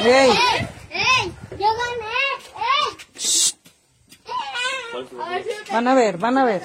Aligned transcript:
¡Ey! 0.00 0.30
¡Ey! 0.90 1.32
¡Yo 1.58 1.66
gané! 1.80 2.18
Te 5.66 5.72
Van 5.72 5.88
a 5.88 5.94
ver, 5.94 6.18
van 6.18 6.38
a 6.38 6.44
ver. 6.44 6.62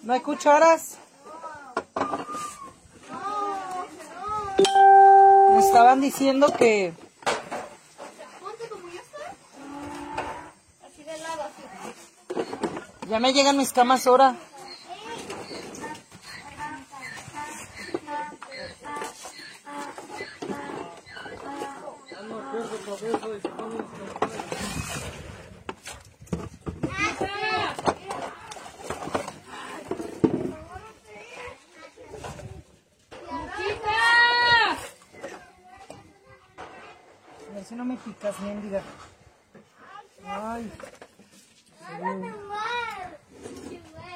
¿No 0.02 0.12
hay 0.12 0.20
cucharas? 0.20 0.96
Me 5.50 5.58
estaban 5.58 6.00
diciendo 6.00 6.52
que... 6.56 6.94
Ponte 8.40 8.68
como 8.68 8.88
yo 8.88 9.00
estoy. 9.00 9.24
Así 10.86 11.04
de 11.04 11.18
lado, 11.18 11.42
así. 11.42 11.62
Ya 13.10 13.18
me 13.18 13.32
llegan 13.32 13.56
mis 13.56 13.72
camas 13.72 14.06
ahora. 14.06 14.36
A 37.50 37.54
ver 37.54 37.64
si 37.64 37.74
no 37.74 37.84
me 37.84 37.96
picas, 37.96 38.38
mendiga. 38.38 38.82
Ay, 40.24 40.70
Hágame 41.92 42.30
mal. 42.30 43.18
Sí, 43.68 43.82
güey. 43.90 44.14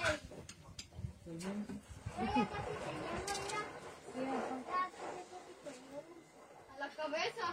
A 6.74 6.78
la 6.78 6.88
cabeza. 6.88 7.46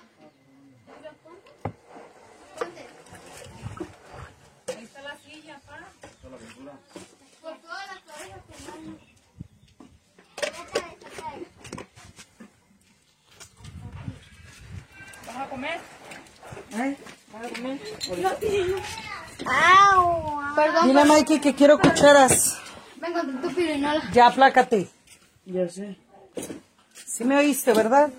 Ponte. 2.58 2.86
Ahí 4.68 4.84
está 4.84 5.02
la 5.02 5.18
silla, 5.18 5.60
pa. 5.66 5.80
Por 7.42 7.58
toda 7.58 7.86
la 7.88 8.02
cabeza, 8.08 8.38
hermano. 8.68 8.98
La 10.42 10.48
cabeza, 10.52 11.08
cabeza. 11.22 11.50
¿Vas 15.26 15.38
a 15.38 15.50
comer? 15.50 15.80
¿eh? 16.74 16.98
¿Vas 17.34 17.46
a 17.46 17.50
comer? 17.50 17.80
Au. 19.48 20.56
Perdón. 20.56 20.81
Dile 20.92 21.04
a 21.04 21.06
Mikey 21.06 21.40
que 21.40 21.56
quiero 21.56 21.80
cucharas. 21.80 22.60
Vengo 22.98 23.22
con 23.22 23.42
tu 23.42 23.56
pirinola. 23.56 24.12
Ya, 24.12 24.28
aplácate. 24.28 24.90
Ya 25.46 25.70
sé. 25.70 25.96
Sí 27.08 27.24
me 27.24 27.38
oíste, 27.38 27.72
¿verdad? 27.72 28.10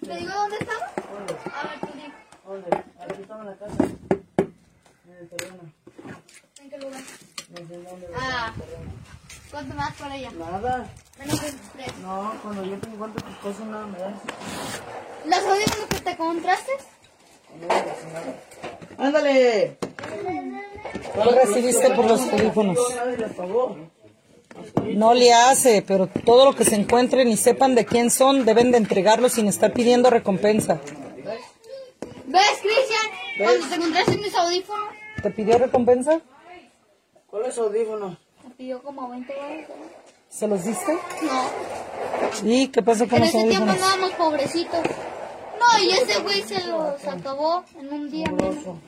¿Te 0.00 0.16
digo 0.16 0.32
dónde 0.32 0.56
estamos? 0.60 0.82
A 1.52 1.68
ver, 1.68 1.80
tú 1.80 1.88
di. 1.88 2.10
¿Dónde? 2.46 2.84
Aquí 3.00 3.20
estaba 3.20 3.40
en 3.42 3.46
la 3.48 3.56
casa. 3.56 3.84
En 3.84 5.14
el 5.20 5.28
terreno. 5.28 5.58
¿En 6.62 6.70
qué 6.70 6.78
lugar? 6.78 7.02
No 7.50 7.68
sé 7.68 7.76
dónde. 7.76 8.08
Ah. 8.18 8.54
¿Cuánto 9.50 9.74
más 9.74 9.94
por 9.96 10.10
ella? 10.10 10.30
Nada. 10.38 10.90
Menos 11.18 11.42
de 11.42 11.52
tres. 11.74 11.98
No, 11.98 12.32
cuando 12.42 12.64
yo 12.64 12.78
te 12.78 12.88
encuentro 12.88 13.22
tus 13.26 13.36
cosas, 13.36 13.66
nada 13.66 13.86
me 13.88 13.98
das. 13.98 14.14
¿Los 15.26 15.38
audífonos 15.38 15.86
que 15.90 16.00
te 16.00 16.16
compraste? 16.16 16.72
¡Ándale! 18.96 19.83
¿Cuál 21.14 21.34
recibiste 21.36 21.90
por 21.90 22.06
los 22.06 22.28
teléfonos? 22.30 22.78
No 24.94 25.14
le 25.14 25.32
hace, 25.32 25.82
pero 25.82 26.06
todo 26.24 26.44
lo 26.44 26.54
que 26.54 26.64
se 26.64 26.76
encuentren 26.76 27.28
y 27.28 27.36
sepan 27.36 27.74
de 27.74 27.84
quién 27.84 28.10
son, 28.10 28.44
deben 28.44 28.70
de 28.70 28.78
entregarlo 28.78 29.28
sin 29.28 29.46
estar 29.48 29.72
pidiendo 29.72 30.10
recompensa. 30.10 30.80
¿Ves, 32.26 32.42
Cristian? 32.62 33.06
Cuando 33.38 33.66
te 33.68 33.78
compraste 33.80 34.18
mis 34.18 34.34
audífonos, 34.34 34.84
¿Te 35.22 35.30
pidió 35.30 35.58
recompensa? 35.58 36.20
¿Cuáles 37.26 37.56
audífonos? 37.58 38.16
me 38.44 38.50
pidió 38.50 38.82
como 38.82 39.08
20 39.08 39.32
dólares. 39.34 39.66
¿Se 40.28 40.46
los 40.48 40.64
diste? 40.64 40.92
No. 40.92 42.48
¿Y 42.50 42.68
qué 42.68 42.82
pasó 42.82 43.06
con 43.08 43.16
En 43.16 43.20
los 43.24 43.28
ese 43.34 43.48
tiempo 43.48 43.70
audífonos? 43.70 43.74
andábamos 43.92 44.12
pobrecitos. 44.12 44.80
No, 45.60 45.82
y 45.82 45.90
ese 45.92 46.20
güey 46.20 46.42
se 46.42 46.62
los 46.66 47.04
acabó 47.06 47.64
en 47.80 47.92
un 47.92 48.10
día. 48.10 48.26
mismo. 48.30 48.78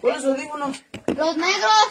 ¿Cuáles 0.00 0.24
audífonos? 0.24 0.82
Los 1.16 1.36
negros. 1.36 1.88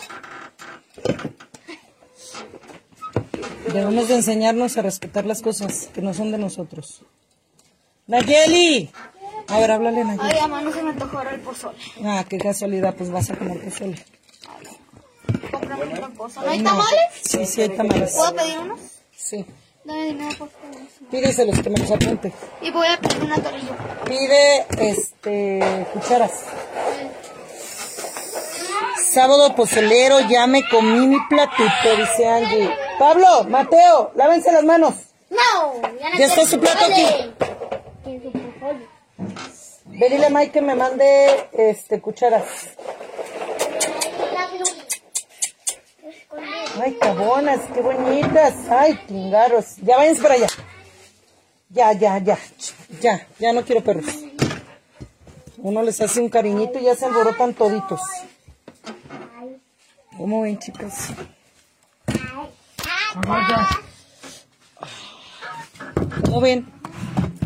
Debemos 3.74 4.08
de 4.08 4.16
enseñarnos 4.16 4.78
a 4.78 4.82
respetar 4.82 5.26
las 5.26 5.42
cosas 5.42 5.90
que 5.94 6.02
no 6.02 6.14
son 6.14 6.32
de 6.32 6.38
nosotros. 6.38 7.04
Nayeli. 8.08 8.92
A 9.48 9.60
ver, 9.60 9.72
háblale 9.72 10.04
Nayeli. 10.04 10.24
Ay, 10.24 10.42
mamá, 10.42 10.62
no 10.62 10.74
se 10.74 10.84
me 10.84 10.90
antojó 10.90 11.18
ahora 11.18 11.32
el 11.34 11.42
pozole. 11.42 11.78
Ah, 12.04 12.26
qué 12.28 12.38
casualidad, 12.38 12.96
pues 12.96 13.12
vas 13.12 13.30
a 13.30 13.38
comer 13.38 13.64
pozole. 13.64 14.04
Cómprame 15.52 15.84
otra 15.86 16.10
cosa. 16.10 16.42
¿No 16.42 16.50
hay 16.50 16.64
tamales? 16.64 17.00
Sí, 17.22 17.46
sí 17.46 17.62
hay 17.62 17.70
tamales. 17.70 18.14
¿Puedo 18.14 18.36
pedir 18.36 18.60
unos? 18.60 18.80
Sí. 19.16 19.46
Dame 19.86 20.06
dinero, 20.06 20.30
por 20.38 20.50
favor. 20.50 20.78
Pídeselos 21.10 21.60
que 21.62 21.70
me 21.70 21.80
los 21.80 21.92
apunte. 21.92 22.34
Y 22.62 22.72
voy 22.72 22.88
a 22.88 23.00
pedir 23.00 23.24
una 23.24 23.36
torilla. 23.42 24.04
Pide, 24.06 24.66
este, 24.92 25.88
cucharas. 25.94 26.46
Sábado 29.14 29.54
pozolero, 29.56 30.22
ya 30.22 30.48
me 30.48 30.66
comí 30.70 31.06
mi 31.06 31.20
platito, 31.28 31.98
dice 31.98 32.26
Angie. 32.26 32.70
Pablo, 32.98 33.44
Mateo, 33.44 34.12
lávense 34.16 34.54
las 34.54 34.64
manos. 34.64 34.94
No, 35.30 35.82
ya 36.00 36.10
no 36.12 36.18
Ya 36.18 36.26
está 36.28 36.46
su 36.46 36.58
plato 36.58 36.86
aquí. 36.86 37.34
Ve, 39.86 40.10
dile 40.10 40.28
a 40.28 40.30
Mike 40.30 40.52
que 40.54 40.62
me 40.62 40.76
mande, 40.76 41.50
este, 41.52 42.00
cucharas. 42.00 42.46
Ay, 46.82 46.94
cabonas, 46.94 47.60
qué 47.74 47.82
bonitas. 47.82 48.54
Ay, 48.70 48.98
tingaros. 49.08 49.76
Ya 49.82 49.98
váyanse 49.98 50.22
para 50.22 50.36
allá. 50.36 50.48
Ya, 51.70 51.92
ya, 51.92 52.18
ya. 52.20 52.38
Ya, 53.02 53.28
ya 53.40 53.52
no 53.52 53.66
quiero 53.66 53.84
perros. 53.84 54.06
Uno 55.58 55.84
les 55.84 56.00
hace 56.00 56.22
un 56.22 56.30
cariñito 56.30 56.80
y 56.80 56.84
ya 56.84 56.96
se 56.96 57.06
alborotan 57.06 57.54
toditos. 57.54 58.00
¿Cómo 60.18 60.42
ven, 60.42 60.60
chicas? 60.60 61.14
¿Cómo 66.26 66.42
ven? 66.42 66.66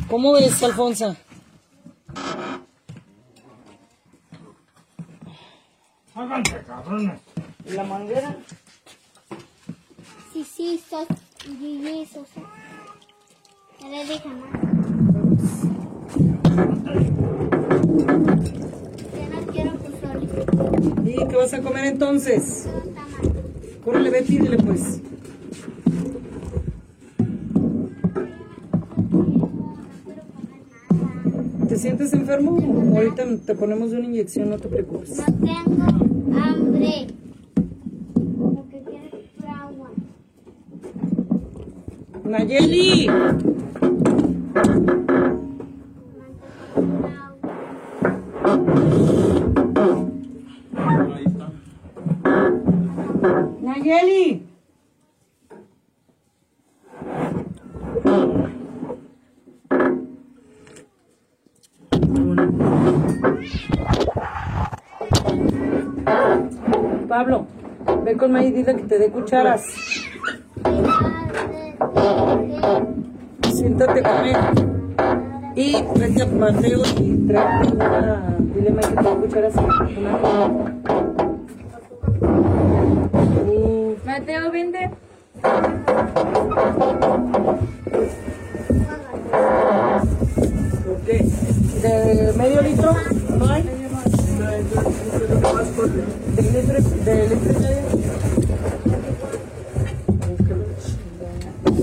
¿Cómo 0.09 0.33
ves, 0.33 0.61
Alfonso? 0.63 1.15
¿Y 7.65 7.71
la 7.71 7.83
manguera? 7.83 8.35
Sí, 10.33 10.43
sí, 10.43 10.83
sos 10.89 11.07
y 11.47 12.07
sos. 12.11 12.27
Ya 13.81 13.87
le 13.87 14.05
dije 14.05 14.27
más. 14.27 14.61
Ya 19.13 19.27
no 19.29 19.47
quiero 19.51 19.71
pozole. 19.73 20.24
¿Y 21.05 21.27
qué 21.27 21.35
vas 21.35 21.53
a 21.53 21.61
comer 21.61 21.85
entonces? 21.85 22.67
Córrele, 23.83 24.09
ve, 24.09 24.21
pídele 24.23 24.57
pues. 24.57 25.01
¿Te 31.69 31.77
sientes 31.77 32.13
enfermo? 32.13 32.57
Ahorita 32.95 33.23
te 33.45 33.55
ponemos 33.55 33.91
una 33.91 34.05
inyección, 34.05 34.49
no 34.49 34.57
te 34.57 34.67
preocupes. 34.67 35.17
No 35.17 35.25
tengo 35.25 35.83
hambre. 36.39 37.07
Lo 38.15 38.65
que 38.69 38.81
quiero 38.83 39.17
es 39.17 39.45
agua. 39.45 39.89
Nayeli. 42.23 43.07
Nayeli. 53.95 54.43
Pablo, 67.07 67.47
ve 68.03 68.17
con 68.17 68.31
May 68.33 68.47
y 68.47 68.51
dile 68.51 68.75
que 68.75 68.83
te 68.83 68.99
dé 68.99 69.09
cucharas. 69.09 69.63
Siéntate 73.53 74.01
comer. 74.01 74.37
Y 75.55 75.81
vete 75.97 76.21
a 76.21 76.25
Mateo 76.25 76.81
y 76.99 77.27
trae 77.27 77.67
una. 77.71 78.35
Dile 78.39 78.71
Mike 78.71 78.89
que 78.89 78.95
te 78.95 79.09
escuchar 79.09 79.45
así. 79.45 79.59
Una. 79.97 80.84
Mateo, 84.17 84.49
vende. 84.49 84.89
¿Por 90.85 91.01
qué? 91.05 91.25
de 91.81 92.33
medio 92.37 92.61
litro, 92.61 92.95
¿no 93.37 93.45
hay? 93.49 93.63
No. 94.39 94.51
De 96.33 96.41
litro, 96.43 96.75
de 97.03 97.27
litro 97.27 97.51
y 97.51 97.59
medio. 97.59 97.83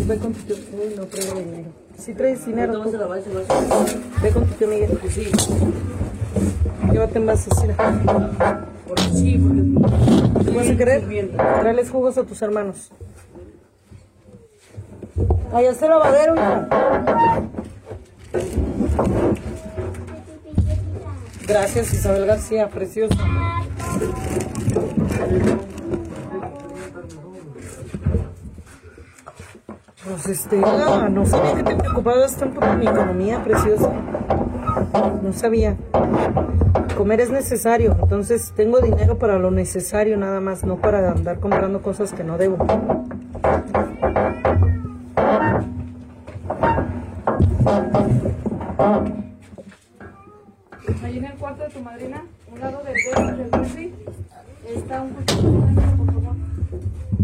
Ve 0.06 0.16
con 0.16 0.32
tu 0.32 0.40
tío. 0.40 0.56
Uy, 0.72 0.94
no 0.96 1.04
traigo 1.04 1.34
dinero. 1.34 1.68
Sí 1.98 2.14
traes 2.14 2.46
dinero. 2.46 2.80
Tú. 2.80 2.96
a 2.96 2.98
la 2.98 3.06
base, 3.08 3.28
base. 3.28 3.98
Ve 4.22 4.30
con 4.30 4.46
tu 4.46 4.54
tío 4.54 4.68
Miguel. 4.68 4.98
Sí, 5.10 5.30
Llévate 6.90 7.18
en 7.18 7.26
vasos, 7.26 7.52
sí, 9.12 9.38
porque 9.38 10.44
¿Tú 10.44 10.54
vas 10.56 10.68
a 10.68 10.76
querer? 10.76 11.36
Tráeles 11.36 11.90
jugos 11.90 12.18
a 12.18 12.24
tus 12.24 12.40
hermanos. 12.42 12.90
Allá 15.52 15.70
está 15.70 15.86
el 15.86 15.90
lavadero, 15.90 16.34
hija. 16.34 16.68
Gracias, 21.46 21.92
Isabel 21.92 22.26
García, 22.26 22.68
preciosa. 22.68 23.16
Pues 30.04 30.26
este, 30.26 30.56
no, 30.56 31.24
sabía 31.26 31.54
que 31.54 31.62
te 31.62 31.76
preocupabas 31.76 32.36
tanto 32.36 32.58
por 32.58 32.76
mi 32.76 32.86
economía, 32.86 33.42
preciosa. 33.44 33.92
No 35.22 35.32
sabía. 35.32 35.76
Comer 36.96 37.20
es 37.20 37.30
necesario, 37.30 37.96
entonces 38.02 38.52
tengo 38.56 38.80
dinero 38.80 39.18
para 39.18 39.38
lo 39.38 39.52
necesario 39.52 40.16
nada 40.16 40.40
más, 40.40 40.64
no 40.64 40.76
para 40.78 41.12
andar 41.12 41.38
comprando 41.38 41.82
cosas 41.82 42.12
que 42.12 42.24
no 42.24 42.36
debo. 42.36 42.58
Ahí 51.04 51.18
en 51.18 51.24
el 51.24 51.34
cuarto 51.34 51.62
de 51.62 51.70
tu 51.70 51.80
madrina, 51.80 52.24
un 52.52 52.60
lado 52.60 52.82
del 52.82 52.94
dedo 52.94 53.36
del 53.36 53.52
refri, 53.52 53.94
está 54.68 55.02
un 55.02 55.10
cuchillo, 55.10 55.52
por 55.96 56.12
favor. 56.12 57.21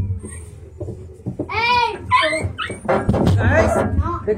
¿De 4.26 4.36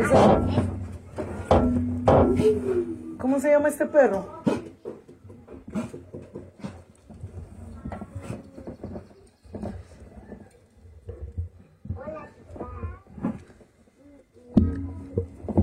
¿Cómo 3.18 3.40
se 3.40 3.50
llama 3.50 3.68
este 3.68 3.86
perro? 3.86 4.40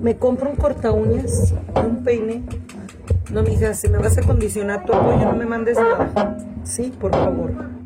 Me 0.01 0.17
compro 0.17 0.49
un 0.49 0.55
corta 0.55 0.91
uñas, 0.91 1.53
un 1.75 2.03
peine. 2.03 2.43
No, 3.31 3.43
mija, 3.43 3.73
si 3.73 3.89
me 3.89 3.97
vas 3.97 4.17
a 4.17 4.21
condicionar 4.21 4.85
tu 4.85 4.93
apoyo, 4.93 5.25
no 5.25 5.35
me 5.35 5.45
mandes 5.45 5.77
nada. 5.77 6.37
Sí, 6.63 6.93
por 6.99 7.11
favor. 7.11 7.76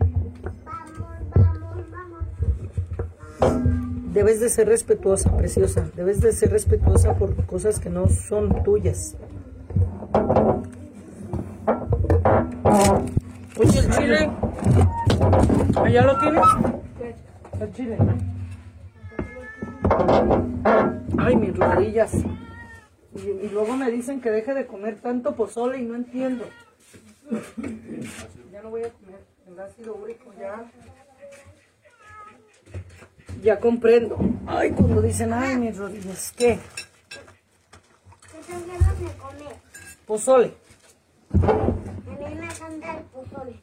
Debes 4.14 4.40
de 4.42 4.50
ser 4.50 4.68
respetuosa, 4.68 5.36
preciosa. 5.38 5.90
Debes 5.96 6.20
de 6.20 6.34
ser 6.34 6.52
respetuosa 6.52 7.16
por 7.16 7.46
cosas 7.46 7.80
que 7.80 7.90
no 7.90 8.08
son 8.10 8.64
tuyas. 8.64 9.16
Oye, 13.58 13.80
el 13.80 13.90
chile. 13.92 14.32
¿Allá 15.76 16.02
lo 16.04 16.20
tienes? 16.20 16.44
El 17.60 17.74
chile. 17.74 17.98
Ay, 21.18 21.36
mis 21.36 21.58
rodillas. 21.58 22.14
Y, 23.16 23.46
y 23.46 23.50
luego 23.50 23.76
me 23.78 23.90
dicen 23.92 24.20
que 24.22 24.30
deje 24.32 24.54
de 24.54 24.66
comer 24.66 25.00
tanto 25.02 25.36
pozole 25.36 25.78
y 25.80 25.86
no 25.86 25.96
entiendo. 25.96 26.46
Ya 28.52 28.62
no 28.62 28.70
voy 28.70 28.84
a 28.84 28.90
comer. 28.90 29.22
El 29.48 29.60
ácido 29.60 29.96
úrico 29.96 30.32
ya. 30.40 30.66
Ya 33.42 33.60
comprendo. 33.60 34.18
Ay, 34.46 34.72
cuando 34.72 35.02
dicen, 35.02 35.34
ay, 35.34 35.56
mis 35.58 35.78
rodillas, 35.78 36.32
¿qué? 36.38 36.60
¿Qué 38.32 38.54
ganas 38.68 39.00
de 39.00 39.06
comer? 39.18 39.56
Pozole. 40.06 40.54
A 41.34 41.38
mí 42.30 42.36
me 42.36 42.46
encanta 42.46 42.98
el 42.98 43.04
pozole. 43.06 43.60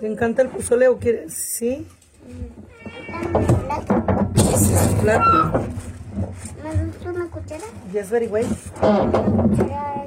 ¿Te 0.00 0.06
encanta 0.06 0.42
el 0.42 0.48
pozole 0.48 0.88
o 0.88 0.98
quieres? 0.98 1.34
Sí. 1.34 1.86
Mi 2.26 2.50
plato. 5.02 5.62
¿Me 6.62 6.84
gusta 6.86 7.10
una 7.10 7.26
cuchara? 7.30 7.64
Yes, 7.92 8.10
very 8.10 8.26
well. 8.26 8.46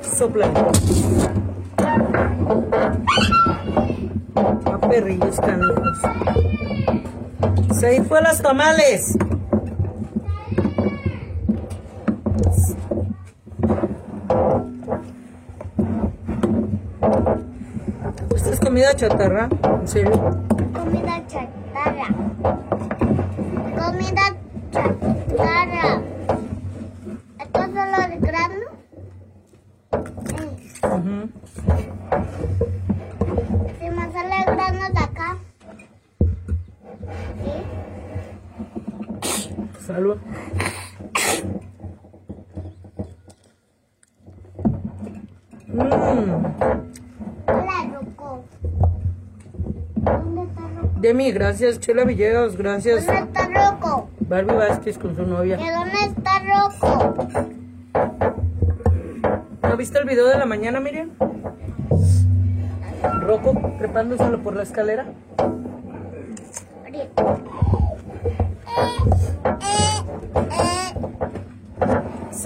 Es- 0.01 0.17
Sopla. 0.17 0.47
A 4.65 4.79
perrillos 4.89 5.39
canijos. 5.39 5.97
Se 7.80 8.04
fue 8.04 8.22
las 8.22 8.42
tamales. 8.42 9.18
¿Esta 18.36 18.50
es 18.50 18.60
comida 18.60 18.95
chatarra? 18.95 19.48
¿En 19.81 19.88
serio? 19.88 20.12
Comida 20.74 21.24
chatarra. 21.28 22.07
Comida 23.75 24.22
chatarra. 24.72 26.01
¿Esto 27.39 27.60
es 27.62 27.68
solo 27.68 27.98
de 28.10 28.18
grano? 28.19 28.66
Sí. 30.25 30.36
Ujú. 30.84 31.30
Si 33.80 33.89
me 33.89 34.12
sale 34.12 34.44
grano 34.45 35.06
de. 39.88 39.94
Salud. 39.94 40.18
Mm. 45.68 46.45
Hola, 47.48 47.91
Rocco. 47.94 48.44
¿Dónde 49.96 50.41
está 50.44 50.62
Rocco? 50.75 51.00
Demi, 51.00 51.32
gracias. 51.32 51.79
Chela 51.79 52.03
Villegas, 52.03 52.56
gracias. 52.56 53.06
¿Dónde 53.06 53.22
está 53.22 53.48
Rocco? 53.48 54.10
Barbie 54.22 54.56
Vázquez 54.56 54.98
con 54.98 55.15
su 55.15 55.25
novia. 55.25 55.58
¿Que 55.58 55.72
dónde 55.72 55.98
está 56.06 56.39
Rocco? 56.39 57.27
¿No 59.62 59.77
viste 59.77 60.00
el 60.00 60.06
video 60.06 60.27
de 60.27 60.38
la 60.38 60.46
mañana, 60.46 60.79
Miriam? 60.79 61.12
Rocco 63.22 63.75
trepándoselo 63.77 64.41
por 64.41 64.56
la 64.56 64.63
escalera. 64.63 65.06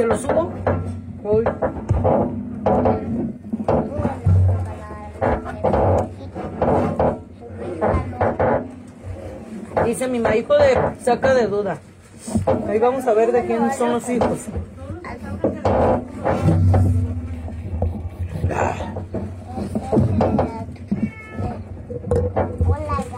¿Se 0.01 0.07
lo 0.07 0.17
subo? 0.17 0.51
Dice 9.85 10.07
mi 10.07 10.17
ma, 10.17 10.35
hijo 10.35 10.55
de 10.55 10.75
saca 11.03 11.35
de 11.35 11.45
duda. 11.45 11.77
Ahí 12.67 12.79
vamos 12.79 13.05
a 13.05 13.13
ver 13.13 13.31
de 13.31 13.45
quién 13.45 13.71
son 13.75 13.91
los 13.91 14.09
hijos. 14.09 14.39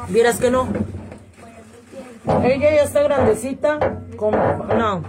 Vieras 0.10 0.38
que 0.38 0.52
no. 0.52 0.68
Ella 2.44 2.76
ya 2.76 2.84
está 2.84 3.04
grandecita. 3.04 3.80
Con... 4.18 4.32
No. 4.34 5.02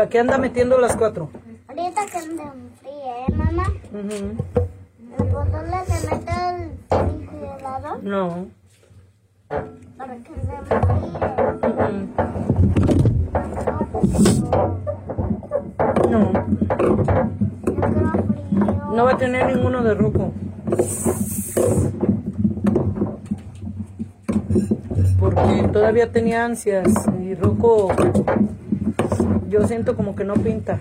¿Para 0.00 0.08
qué 0.08 0.18
anda 0.18 0.38
metiendo 0.38 0.80
las 0.80 0.96
cuatro? 0.96 1.28
Ahorita 1.68 2.06
que 2.06 2.26
me 2.28 2.42
enfríe, 2.42 3.26
¿eh, 3.28 3.32
mamá? 3.34 3.64
Ujú. 3.92 4.34
¿El 5.18 5.26
pozole 5.28 5.84
se 5.84 6.08
mete 6.08 6.32
el 6.48 6.70
refrigerador? 6.88 8.02
No. 8.02 8.46
Para 9.98 10.16
que 10.16 10.32
se 10.40 10.54
enfríe. 10.56 10.80
Ujú. 11.68 11.92
No. 16.10 16.20
Frío. 17.92 18.94
No 18.96 19.04
va 19.04 19.10
a 19.10 19.18
tener 19.18 19.54
ninguno 19.54 19.82
de 19.82 19.94
roco. 19.94 20.32
Porque 25.18 25.68
todavía 25.70 26.10
tenía 26.10 26.46
ansias 26.46 26.88
y 27.20 27.34
roco 27.34 27.92
yo 29.50 29.66
siento 29.66 29.96
como 29.96 30.14
que 30.14 30.22
no 30.22 30.34
pinta. 30.34 30.78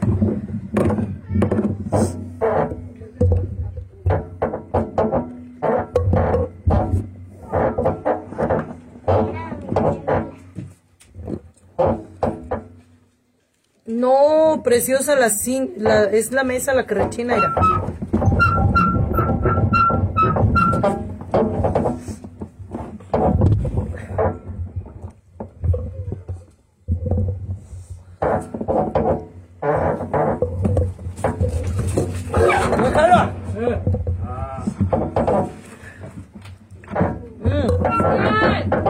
No, 13.88 14.61
preciosa, 14.63 15.15
la, 15.15 15.31
la, 15.77 16.03
es 16.03 16.31
la 16.31 16.43
mesa 16.43 16.73
la 16.73 16.85
que 16.85 16.93
rechina, 16.93 17.35
era. 17.35 17.78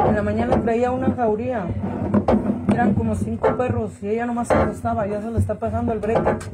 En 0.07 0.15
la 0.15 0.21
mañana 0.23 0.61
traía 0.61 0.91
una 0.91 1.11
jauría. 1.11 1.65
Eran 2.71 2.93
como 2.93 3.15
cinco 3.15 3.55
perros 3.57 3.91
y 4.01 4.09
ella 4.09 4.25
nomás 4.25 4.47
se 4.47 4.53
acostaba, 4.53 5.05
ya 5.07 5.21
se 5.21 5.31
le 5.31 5.39
está 5.39 5.55
pasando 5.55 5.91
el 5.93 5.99
break. 5.99 6.45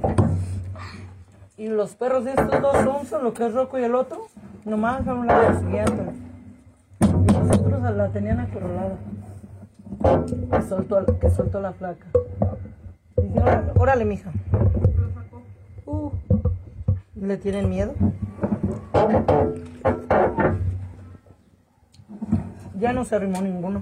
Y 1.57 1.67
los 1.67 1.95
perros 1.95 2.25
de 2.25 2.31
estos 2.31 2.61
dos 2.61 3.07
son, 3.07 3.23
lo 3.23 3.33
que 3.33 3.45
es 3.45 3.53
Rocco 3.53 3.79
y 3.79 3.83
el 3.83 3.95
otro, 3.95 4.27
nomás 4.65 5.07
a 5.07 5.13
un 5.13 5.27
lado 5.27 5.59
siguiente. 5.59 6.03
Y 6.99 7.31
los 7.31 7.59
otros 7.59 7.95
la 7.95 8.09
tenían 8.09 8.39
acorralada. 8.39 8.97
Que 10.51 10.61
soltó, 10.61 11.05
que 11.19 11.29
soltó 11.29 11.61
la 11.61 11.71
flaca. 11.73 12.05
Dije, 13.17 13.39
órale, 13.39 13.71
órale, 13.75 14.05
mija. 14.05 14.31
¿Le 17.25 17.37
tienen 17.37 17.69
miedo? 17.69 17.93
Ya 22.79 22.93
no 22.93 23.03
se 23.03 23.15
arrimó 23.15 23.41
ninguno. 23.41 23.81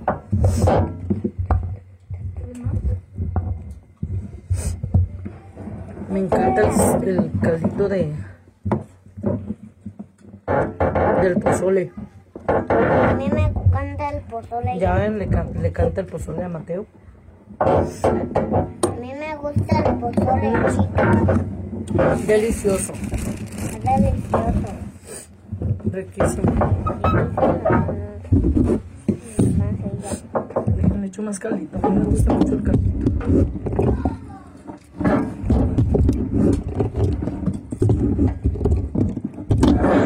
Me 6.10 6.20
encanta 6.20 6.62
el, 6.62 7.08
el 7.10 7.32
caldito 7.42 7.90
de 7.90 8.14
del 11.22 11.36
pozole. 11.40 11.92
A 12.48 13.14
mí 13.18 13.30
me 13.34 13.44
encanta 13.46 14.10
el 14.10 14.22
pozole. 14.24 14.78
Ya 14.80 14.96
ven, 14.96 15.18
le, 15.18 15.28
can- 15.28 15.54
le 15.62 15.72
canta 15.72 16.02
el 16.02 16.08
pozole 16.08 16.44
a 16.44 16.50
Mateo. 16.50 16.86
A 17.60 17.82
mí 19.00 19.14
me 19.18 19.36
gusta 19.38 19.80
el 19.80 19.96
pozole 19.96 20.54
chico. 20.70 21.63
Delicioso, 21.94 22.92
delicioso. 23.84 24.74
riquísimo. 25.92 26.52
Déjenme 30.76 31.06
echo 31.08 31.22
más 31.22 31.40
caldito. 31.40 31.78
A 31.84 31.90
mí 31.90 32.00
me 32.00 32.06
gusta 32.06 32.34
mucho 32.34 32.56
el 32.56 32.64
caldito. 32.64 33.12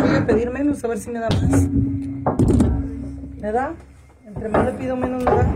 Voy 0.01 0.15
a 0.17 0.25
pedir 0.27 0.51
menos 0.51 0.83
a 0.83 0.87
ver 0.89 0.97
si 0.97 1.09
me 1.09 1.19
da 1.19 1.29
más. 1.29 1.69
¿Me 3.39 3.51
da? 3.53 3.71
Entre 4.25 4.49
más 4.49 4.65
le 4.65 4.71
pido 4.73 4.97
menos 4.97 5.23
me 5.23 5.31
da. 5.31 5.53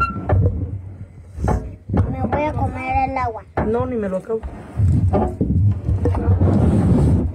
Me 2.09 2.23
voy 2.23 2.43
a 2.43 2.53
comer 2.53 3.09
el 3.09 3.17
agua. 3.17 3.43
No, 3.67 3.85
ni 3.85 3.97
me 3.97 4.07
lo 4.07 4.15
acabo. 4.17 4.39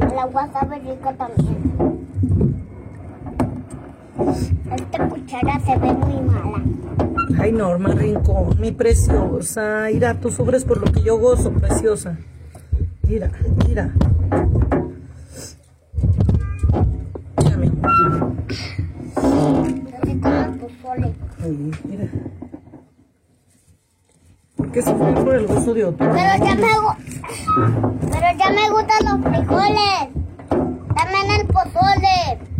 El 0.00 0.18
agua 0.18 0.48
sabe 0.52 0.78
rico 0.78 1.12
también. 1.16 1.66
Esta 4.74 5.08
cuchara 5.08 5.60
se 5.60 5.76
ve 5.78 5.92
muy 5.92 6.20
mala. 6.22 6.62
Ay, 7.38 7.52
Norma 7.52 7.90
Rincón, 7.90 8.58
mi 8.60 8.72
preciosa. 8.72 9.88
Mira, 9.92 10.14
tú 10.14 10.30
sufres 10.30 10.64
por 10.64 10.78
lo 10.78 10.92
que 10.92 11.02
yo 11.02 11.18
gozo, 11.18 11.52
preciosa. 11.52 12.16
Mira, 13.02 13.30
mira. 13.66 13.92
¿Por 24.76 24.84
qué 24.84 24.90
sufrir 24.90 25.14
por 25.24 25.34
el 25.34 25.46
gozo 25.46 25.72
de 25.72 25.84
otro? 25.86 26.06
Pero 26.12 26.44
ya 26.44 26.54
me 26.54 26.68
Pero 28.12 28.38
ya 28.38 28.50
me 28.50 28.68
gustan 28.68 29.06
los 29.06 29.20
frijoles. 29.22 30.08
También 30.48 31.40
el 31.40 31.46
pozole. 31.46 32.55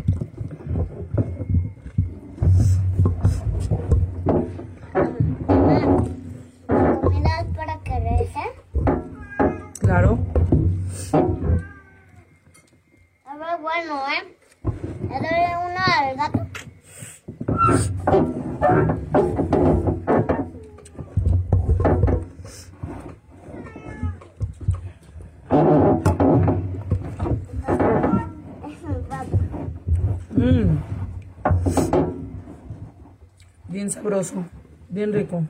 Bien 33.87 33.95
sabroso, 33.95 34.45
bien 34.89 35.13
rico. 35.13 35.45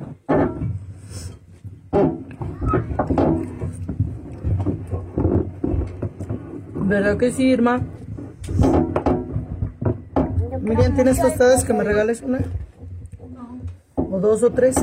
¿Verdad 6.74 7.16
que 7.16 7.32
sí, 7.32 7.44
Irma? 7.44 7.80
Miriam, 10.60 10.94
¿tienes 10.94 11.18
tostadas 11.18 11.64
que 11.64 11.72
me 11.72 11.82
regales 11.82 12.20
una? 12.20 12.40
¿O 13.94 14.20
dos 14.20 14.42
o 14.42 14.52
tres? 14.52 14.76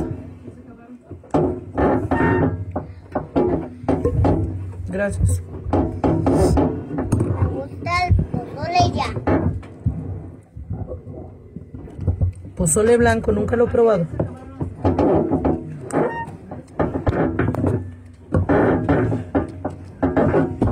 Gracias. 4.88 5.44
Pozole 12.64 12.96
blanco, 12.96 13.30
nunca 13.30 13.56
lo 13.56 13.66
he 13.66 13.68
probado. 13.68 14.06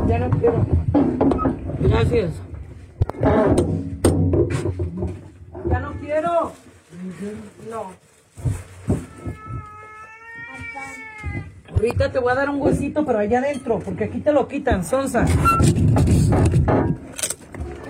Ya 0.08 0.18
no 0.18 0.30
quiero. 0.30 0.66
Gracias. 1.80 2.30
Ya 5.68 5.80
no 5.80 5.92
quiero. 6.00 6.52
No. 7.70 7.90
Ahorita 11.75 12.11
te 12.11 12.18
voy 12.18 12.32
a 12.32 12.34
dar 12.37 12.49
un 12.49 12.62
huesito, 12.62 13.04
pero 13.04 13.18
allá 13.18 13.40
adentro, 13.40 13.80
porque 13.80 14.04
aquí 14.04 14.20
te 14.20 14.32
lo 14.32 14.49
quitan, 14.49 14.82
sonza. 14.82 15.26
Yo 15.26 15.34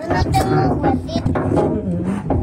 no 0.08 0.24
tengo 0.32 0.74
huesito. 0.82 2.41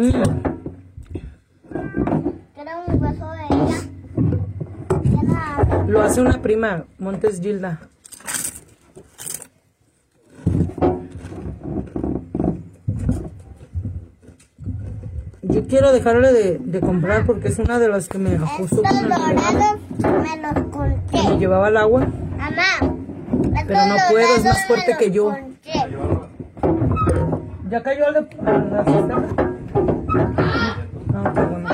Quiero 0.00 0.22
un 2.86 3.02
hueso 3.02 3.30
de 3.30 3.44
ella. 3.50 3.78
Quiero- 5.02 5.84
Lo 5.88 6.00
hace 6.02 6.20
una 6.20 6.40
prima, 6.40 6.84
Montes 6.98 7.40
Gilda. 7.40 7.80
Yo 15.42 15.66
quiero 15.66 15.92
dejarle 15.92 16.32
de, 16.32 16.58
de 16.58 16.80
comprar 16.80 17.24
porque 17.24 17.48
es 17.48 17.58
una 17.58 17.78
de 17.78 17.88
las 17.88 18.08
que 18.08 18.18
me 18.18 18.36
ajustó 18.36 18.82
Estos 18.84 19.00
el 19.02 19.08
dorados 19.08 19.78
me 20.02 20.42
los 20.42 20.54
Me 20.54 20.70
conté. 20.70 21.38
llevaba 21.38 21.68
al 21.68 21.76
agua. 21.78 22.06
Mamá. 22.36 22.94
Pero 23.66 23.86
no 23.86 23.94
puedo, 24.10 24.36
es 24.36 24.44
más 24.44 24.66
fuerte 24.66 24.92
me 24.92 24.98
que 24.98 25.10
yo. 25.10 25.34
¿Ya 27.70 27.82
cayó 27.82 28.06
al 28.08 28.14
de- 28.14 28.36
a 28.46 28.52
la 28.58 28.84
cisterna? 28.84 29.56
No, 30.14 31.32
qué 31.34 31.40
bueno. 31.40 31.68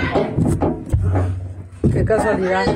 Qué 1.92 2.04
casualidad. 2.04 2.66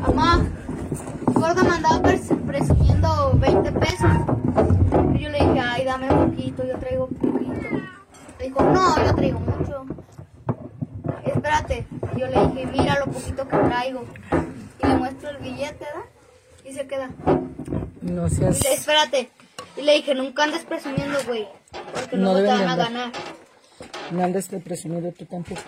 Mamá, 0.00 0.46
Gorda 1.26 1.62
me 1.62 1.70
andaba 1.70 2.00
presumiendo 2.46 3.32
20 3.38 3.72
pesos. 3.72 4.10
Y 5.14 5.18
yo 5.20 5.28
le 5.30 5.38
dije, 5.38 5.60
ay, 5.60 5.84
dame 5.84 6.08
poquito, 6.08 6.64
yo 6.64 6.78
traigo 6.78 7.06
poquito. 7.08 7.68
Me 8.38 8.44
dijo, 8.44 8.62
no, 8.62 9.04
yo 9.04 9.14
traigo 9.14 9.40
mucho. 9.40 9.84
Espérate. 11.24 11.86
Y 12.16 12.20
yo 12.20 12.26
le 12.28 12.46
dije, 12.46 12.66
mira 12.72 12.98
lo 12.98 13.06
poquito 13.12 13.46
que 13.48 13.56
traigo. 13.56 14.04
Y 14.82 14.86
le 14.86 14.94
muestro 14.96 15.30
el 15.30 15.38
billete, 15.38 15.84
¿verdad? 15.84 16.08
Y 16.64 16.72
se 16.72 16.86
queda. 16.86 17.10
No 18.00 18.26
Y 18.26 18.30
seas. 18.30 18.62
le, 18.64 18.74
espérate. 18.74 19.30
Y 19.76 19.82
le 19.82 19.94
dije, 19.94 20.14
nunca 20.14 20.44
andes 20.44 20.64
presumiendo, 20.64 21.18
güey. 21.26 21.46
Porque 21.94 22.16
No 22.16 22.32
no, 22.34 22.38
te 22.40 22.46
van 22.46 22.68
a 22.68 22.76
ganar. 22.76 23.12
No 24.10 24.22
andes 24.24 24.50
de 24.50 24.60
presumido 24.60 25.12
tú 25.12 25.24
tampoco. 25.24 25.60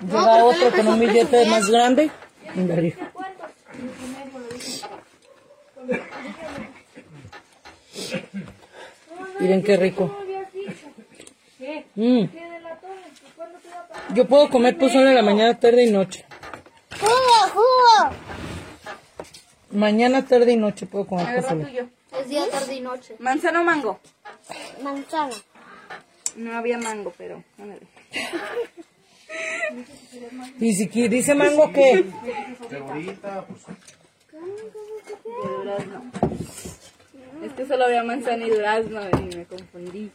No, 0.00 0.06
Llega 0.06 0.44
otro 0.44 0.70
con 0.70 0.88
un 0.88 1.00
billete 1.00 1.26
presumir. 1.26 1.48
más 1.50 1.68
grande. 1.70 2.10
Hijo. 2.54 2.98
Miren 9.40 9.62
qué 9.62 9.76
rico. 9.76 10.16
Mm. 11.94 12.24
Yo 14.14 14.26
puedo 14.26 14.48
comer 14.48 14.78
pozole 14.78 15.10
en 15.10 15.14
la 15.14 15.22
mañana, 15.22 15.58
tarde 15.58 15.84
y 15.84 15.90
noche. 15.90 16.24
Jugo, 16.98 17.52
jugo. 17.52 18.14
Mañana, 19.72 20.24
tarde 20.24 20.52
y 20.52 20.56
noche 20.56 20.86
puedo 20.86 21.06
comer 21.06 21.26
Agarra 21.26 21.42
pozole. 21.42 21.88
Es 22.12 22.28
día, 22.28 22.48
tarde 22.50 22.74
y 22.74 22.80
noche. 22.80 23.16
¿Manzana 23.18 23.60
o 23.60 23.64
mango? 23.64 24.00
Manzana. 24.82 25.34
No 26.36 26.56
había 26.56 26.78
mango, 26.78 27.12
pero... 27.16 27.42
ándale. 27.58 27.86
Y 30.58 30.74
si 30.74 30.86
dice 31.08 31.34
mango, 31.34 31.70
¿qué? 31.72 32.04
De 32.70 32.80
durazno. 35.58 36.10
Es 37.42 37.52
que 37.52 37.66
solo 37.66 37.84
había 37.84 38.02
manzana 38.02 38.46
y 38.46 38.50
durazno 38.50 39.00
y 39.10 39.36
me 39.36 39.44
confundí. 39.44 40.10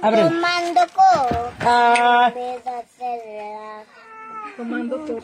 Tomando 0.00 0.80
coca. 0.94 1.52
Ah. 1.60 2.32
Tomando 4.56 4.98
jugo. 4.98 5.20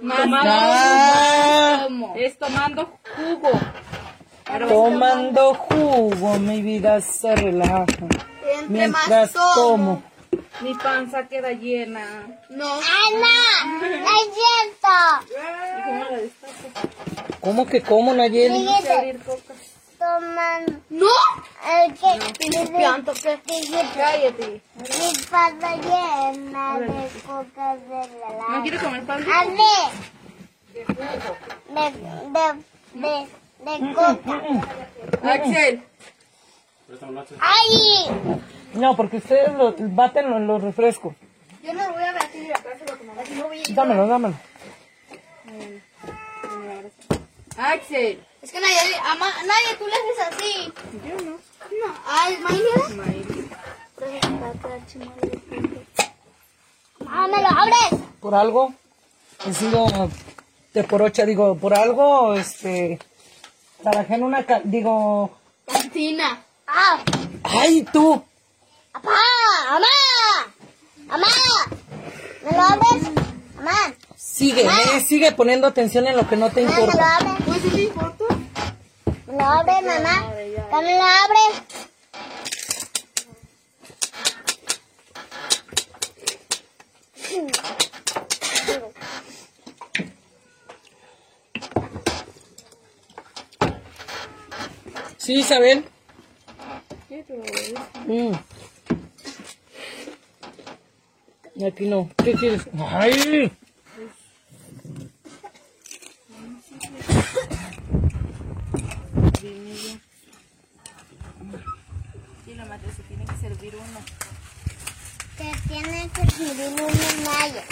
Tomando 0.00 0.50
ah, 0.50 1.86
jugo. 1.88 2.14
Es 2.16 2.38
tomando 2.38 2.98
jugo. 3.16 3.50
tomando 4.68 5.54
jugo, 5.54 6.38
mi 6.38 6.62
vida 6.62 7.00
se 7.00 7.36
relaja. 7.36 7.84
Mientras 8.68 9.32
tomo. 9.32 10.02
Mi 10.60 10.74
panza 10.74 11.28
queda 11.28 11.52
llena. 11.52 12.04
No. 12.50 12.66
¡Ana! 12.66 13.36
¿Y 13.76 14.24
cómo 15.84 16.04
la 16.10 16.16
destapo? 16.16 16.88
¿Cómo 17.40 17.66
que 17.66 17.82
como, 17.82 18.14
Nayeli? 18.14 18.66
Toman 19.98 20.82
¡No! 20.90 21.06
el 21.82 21.92
que 21.94 22.32
¿Tienes 22.38 22.70
pianto 22.70 23.12
qué? 23.14 23.38
Cállate. 23.94 24.60
mi 24.76 25.12
panza 25.30 25.76
llena 25.76 26.78
de 26.80 27.08
coca 27.26 27.76
de 27.76 27.88
¿No 27.88 28.02
relaja. 28.04 28.62
quiere 28.62 28.78
comer 28.78 29.02
pan? 29.04 29.24
¡Ande! 29.32 29.62
De, 30.72 30.84
de, 31.74 32.46
de, 32.94 33.26
de 33.64 33.94
coca. 33.94 35.32
Axel. 35.32 35.82
¡Ay! 37.40 38.40
No, 38.74 38.96
porque 38.96 39.16
ustedes 39.18 39.52
lo, 39.54 39.74
baten 39.78 40.30
los, 40.30 40.40
los 40.42 40.62
refrescos. 40.62 41.14
Yo 41.62 41.74
no 41.74 41.92
voy 41.92 42.02
a 42.02 42.12
ver 42.12 42.22
si 42.32 42.50
acá 42.52 42.70
se 42.78 42.84
lo 42.86 42.96
tomamos. 42.96 43.24
Así 43.24 43.34
no 43.34 43.48
voy 43.48 43.58
a 43.60 43.74
Dámelo, 43.74 44.06
dámelo. 44.06 44.34
Axel. 47.58 48.22
Es 48.48 48.52
que 48.52 48.60
nadie, 48.60 48.96
ama, 49.04 49.26
nadie, 49.44 49.76
tú 49.78 49.84
le 49.86 49.92
haces 49.92 50.18
así. 50.38 50.72
Yo 51.06 51.22
no. 51.22 51.32
No. 51.32 51.94
Ay. 52.06 52.38
¡Ah, 57.06 57.26
me 57.30 57.42
lo 57.42 57.48
abres! 57.48 58.00
Por 58.20 58.34
algo, 58.34 58.72
he 59.46 59.52
sido 59.52 59.86
de 60.72 60.84
porocha, 60.84 61.26
digo, 61.26 61.56
por 61.58 61.74
algo, 61.74 62.32
este, 62.34 62.98
trabajé 63.82 64.14
en 64.14 64.22
una, 64.24 64.46
ca- 64.46 64.62
digo, 64.64 65.36
Cantina. 65.70 66.42
¡Ah! 66.66 67.00
ay, 67.42 67.86
tú, 67.92 68.22
¡Apá! 68.94 69.10
¡Mamá! 69.70 69.86
¡Mamá! 71.06 71.26
¿Me 72.44 72.52
lo 72.56 72.62
abres? 72.62 73.02
¡Mamá! 73.56 73.94
sigue, 74.16 74.62
eh, 74.66 75.00
sigue 75.06 75.32
poniendo 75.32 75.66
atención 75.66 76.06
en 76.06 76.16
lo 76.16 76.26
que 76.26 76.36
no 76.36 76.48
te 76.50 76.62
¿Mamá, 76.64 76.76
me 76.76 76.80
lo 76.86 76.92
importa. 76.92 77.16
abres? 77.16 77.44
Pues 77.46 77.62
sí 77.62 77.70
me 77.74 77.82
importa. 77.82 78.24
¿Me 78.34 78.37
lo 79.28 79.40
abres, 79.44 79.82
mamá? 79.84 80.32
¿Que 80.70 80.76
me 80.84 80.96
lo 80.96 81.02
abres? 81.02 81.62
Sí, 95.18 95.34
Isabel. 95.40 95.84
Mm. 98.06 98.32
Aquí 101.66 101.86
no. 101.86 102.08
¿Qué 102.24 102.32
quieres? 102.34 102.62
¡Ay! 102.78 103.50
Sí, 112.44 112.54
la 112.54 112.64
madre 112.66 112.88
se 112.96 113.02
tiene 113.04 113.24
que 113.24 113.36
servir 113.36 113.74
uno. 113.76 114.00
Que 115.36 115.52
tiene 115.68 116.08
que 116.10 116.22
escribir 116.22 116.82
un 116.82 117.24
maya. 117.24 117.64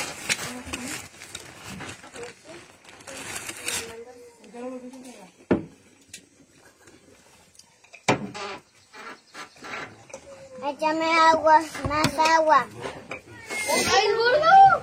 Échame 10.67 11.07
agua, 11.31 11.61
más 11.89 12.19
agua. 12.37 12.67
¡Ay, 13.69 14.07
gordo! 14.17 14.83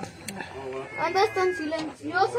Andas 0.98 1.34
tan 1.34 1.54
silencioso. 1.56 2.38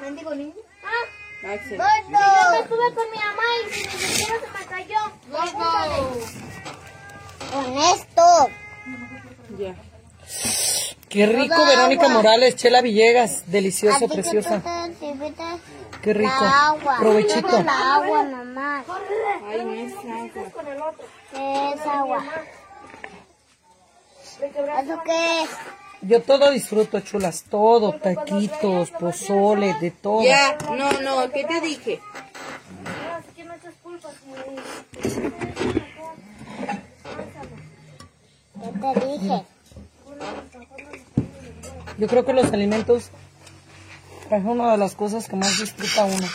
Mendigo 0.00 0.34
niño. 0.34 0.54
Ah, 0.84 1.52
Axel. 1.54 1.78
Gordo. 1.78 2.18
Yo 2.18 2.50
me 2.50 2.58
estuve 2.60 2.94
con 2.94 3.10
mi 3.10 3.18
mamá 3.18 3.42
y 3.62 3.66
ni 3.66 3.72
siquiera 3.98 4.40
se 4.40 4.58
me 4.58 4.66
cayó. 4.66 5.00
gordo. 5.30 6.20
Honesto. 7.54 8.50
Ya. 9.58 9.74
Qué 11.08 11.26
rico, 11.26 11.54
Toda 11.54 11.68
Verónica 11.68 12.06
agua. 12.06 12.11
Morales, 12.22 12.54
Chela 12.54 12.80
Villegas, 12.82 13.42
delicioso, 13.48 14.06
preciosa. 14.06 14.62
Qué 16.00 16.14
rico. 16.14 16.30
La 16.40 16.66
agua. 16.68 16.96
Provechito. 16.98 17.62
La 17.64 17.94
agua, 17.96 18.22
mamá. 18.22 18.84
Ay, 19.44 19.64
no 19.64 19.72
es 19.74 19.92
agua. 19.92 20.94
¿Qué 21.32 21.72
es 21.72 21.80
agua? 21.80 22.24
¿Eso 24.40 25.02
qué 25.04 25.42
es? 25.42 25.50
Yo 26.02 26.22
todo 26.22 26.50
disfruto, 26.52 27.00
chulas, 27.00 27.44
todo, 27.48 27.92
taquitos, 27.94 28.90
pozole, 28.92 29.74
de 29.80 29.90
todo. 29.90 30.22
Ya, 30.22 30.56
no, 30.76 30.92
no, 31.00 31.30
¿qué 31.32 31.44
te 31.44 31.60
dije? 31.60 32.00
¿Qué 38.62 39.00
te 39.00 39.06
dije? 39.18 39.44
Yo 42.02 42.08
creo 42.08 42.24
que 42.24 42.32
los 42.32 42.52
alimentos 42.52 43.12
es 44.28 44.44
una 44.44 44.72
de 44.72 44.76
las 44.76 44.96
cosas 44.96 45.28
que 45.28 45.36
más 45.36 45.56
disfruta 45.56 46.04
uno. 46.04 46.26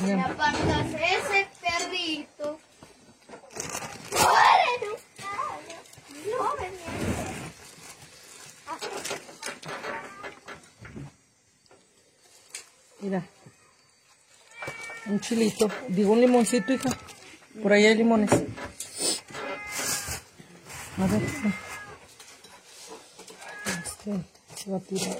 Me 0.00 0.06
Bien. 0.06 0.20
apartas 0.20 0.86
ese 0.94 1.48
perrito. 1.60 2.60
¡Órale! 4.12 4.78
No, 6.30 6.54
me 6.60 6.70
Mira. 13.00 13.24
Un 15.06 15.18
chilito. 15.18 15.68
Digo 15.88 16.12
un 16.12 16.20
limoncito, 16.20 16.72
hija. 16.72 16.90
Por 17.60 17.72
ahí 17.72 17.86
hay 17.86 17.96
limones. 17.96 18.30
A 21.00 21.06
ver. 21.06 21.22
Este, 23.84 24.12
se 24.54 24.70
va 24.70 24.76
a 24.76 24.80
tirar. 24.80 25.16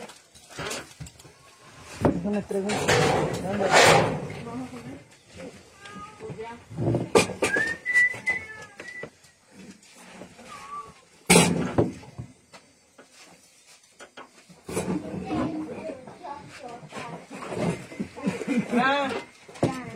Ah, 18.83 19.09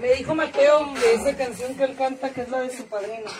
me 0.00 0.14
dijo 0.14 0.34
Mateo 0.34 0.94
que 0.94 1.14
esa 1.14 1.36
canción 1.36 1.74
que 1.74 1.84
él 1.84 1.96
canta 1.96 2.30
que 2.30 2.40
es 2.42 2.48
la 2.48 2.60
de 2.60 2.74
su 2.74 2.86
padrino. 2.86 3.30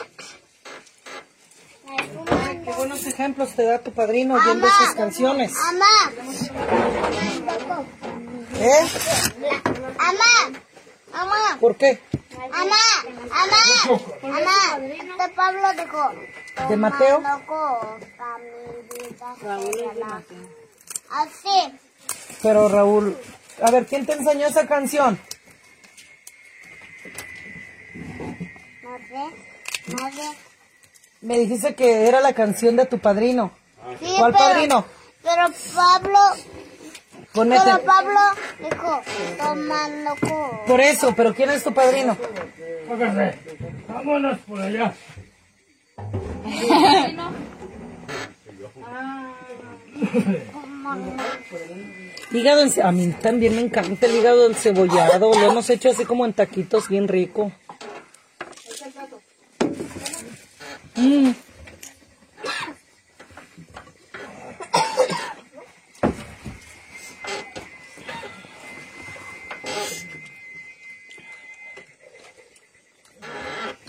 Ejemplos 3.07 3.55
te 3.55 3.65
da 3.65 3.79
tu 3.79 3.93
padrino 3.93 4.35
oyendo 4.35 4.67
esas 4.67 4.95
canciones. 4.95 5.53
Mamá, 5.53 6.13
¿Eh? 8.61 8.89
mamá, 9.97 10.59
mamá, 11.13 11.59
¿Por 11.61 11.77
qué? 11.77 12.01
mamá, 12.51 12.77
mamá, 13.29 14.01
mamá. 14.23 14.79
De 14.79 15.29
Pablo 15.35 15.69
dijo. 15.77 16.13
¿De 16.69 16.77
Mateo? 16.77 17.23
Así. 21.11 21.79
Pero 22.43 22.69
Raúl, 22.69 23.17
a 23.63 23.71
ver, 23.71 23.87
¿quién 23.87 24.07
te 24.07 24.13
enseñó 24.15 24.47
esa 24.47 24.67
canción? 24.67 25.19
No 28.83 28.99
sé, 28.99 29.25
no 29.89 30.13
sé. 30.13 30.44
Me 31.25 31.39
dijiste 31.39 31.75
que 31.75 32.07
era 32.07 32.21
la 32.21 32.33
canción 32.35 32.77
de 32.77 32.87
tu 32.87 32.99
padrino. 32.99 33.51
Sí, 34.01 34.15
¿Cuál 34.19 34.33
pero- 34.33 34.45
padrino? 34.45 34.85
Pero 35.23 35.47
Pablo, 35.75 36.19
Ponete. 37.33 37.63
pero 37.65 37.81
Pablo 37.83 38.21
dijo, 38.61 39.01
toma 39.39 39.89
loco. 40.05 40.61
Por 40.67 40.81
eso, 40.83 41.15
pero 41.17 41.35
¿quién 41.35 41.49
es 41.51 41.65
tu 41.65 41.73
padrino? 41.73 42.15
Vámonos 43.89 44.39
por 44.41 44.61
allá. 44.61 44.93
Hígado 52.33 52.63
en... 52.63 52.83
A 52.83 52.93
mí 52.93 53.09
también 53.23 53.55
me 53.57 53.63
encanta 53.63 54.07
el 54.07 54.17
hígado 54.17 54.47
encebollado. 54.49 55.33
Lo 55.39 55.51
hemos 55.51 55.71
hecho 55.71 55.91
así 55.91 56.05
como 56.05 56.25
en 56.27 56.33
taquitos, 56.33 56.89
bien 56.89 57.09
rico. 57.09 57.53
Mm. 60.97 61.35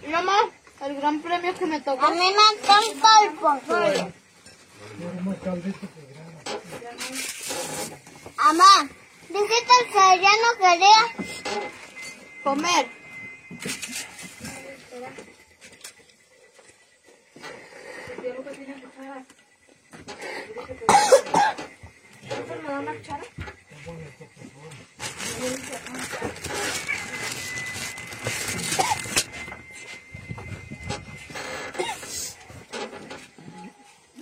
Mamá, 0.09 0.49
el 0.81 0.95
gran 0.95 1.21
premio 1.21 1.53
que 1.53 1.65
me 1.67 1.81
tocó. 1.81 2.05
A 2.05 2.11
mí 2.11 2.17
me 2.17 2.25
encanta 2.25 3.09
el. 3.23 4.13
Mamá, 8.37 8.89
dijiste 9.29 9.75
que 9.91 10.21
ya 10.21 10.31
no 10.41 10.49
quería. 10.57 11.01
Comer. 12.43 12.89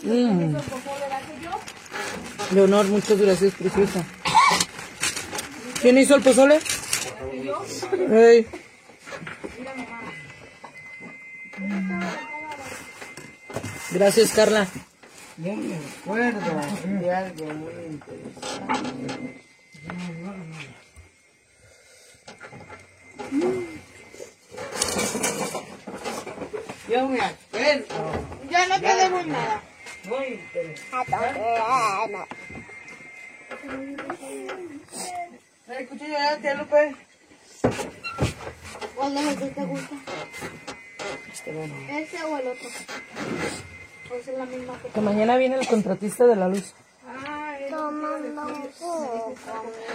Mm. 0.04 0.56
Leonor, 2.54 2.86
muchas 2.88 3.19
gracias, 3.19 3.54
preciosa. 3.54 4.06
¿Quién 5.82 5.98
hizo 5.98 6.15
el 6.15 6.22
pozole? 6.22 6.60
Ey. 8.12 8.48
Gracias, 13.93 14.32
Carla. 14.32 14.67
Yo 15.38 15.53
me 15.56 15.75
acuerdo 15.75 16.39
de 16.99 17.12
algo 17.12 17.45
muy 17.45 17.73
interesante. 17.91 19.43
Yo 26.89 27.08
me 27.08 27.21
acuerdo. 27.21 27.86
Ya 28.49 28.67
no 28.67 28.82
te 28.82 28.95
debo 28.95 29.23
nada. 29.23 29.62
Muy 30.06 30.25
interesante. 30.25 31.17
¿Trae 35.67 35.86
cuchillo 35.86 36.13
ya, 36.13 36.38
tía 36.38 36.56
Lupe? 36.56 36.95
¿Cuál 38.95 39.13
de 39.13 39.21
los 39.21 39.39
dos 39.39 39.51
te 39.53 39.65
gusta? 39.65 39.95
¿Ese 41.89 42.23
o 42.23 42.38
el 42.39 42.47
otro? 42.47 42.69
Pues 44.13 44.28
es 44.28 44.38
la 44.38 44.45
misma 44.45 44.80
Que 44.93 45.02
mañana 45.02 45.38
viene 45.38 45.56
el 45.56 45.67
contratista 45.67 46.28
de 46.28 46.36
la 46.36 46.47
luz. 46.47 46.76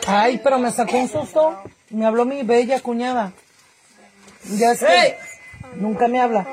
Ay, 0.09 0.41
pero 0.43 0.59
me 0.59 0.73
sacó 0.73 0.97
un 0.97 1.09
susto. 1.09 1.63
Me 1.91 2.05
habló 2.05 2.25
mi 2.25 2.43
bella 2.43 2.81
cuñada. 2.81 3.33
Ya 4.57 4.75
sé. 4.75 5.19
Nunca 5.77 6.09
me 6.09 6.21
habla. 6.21 6.49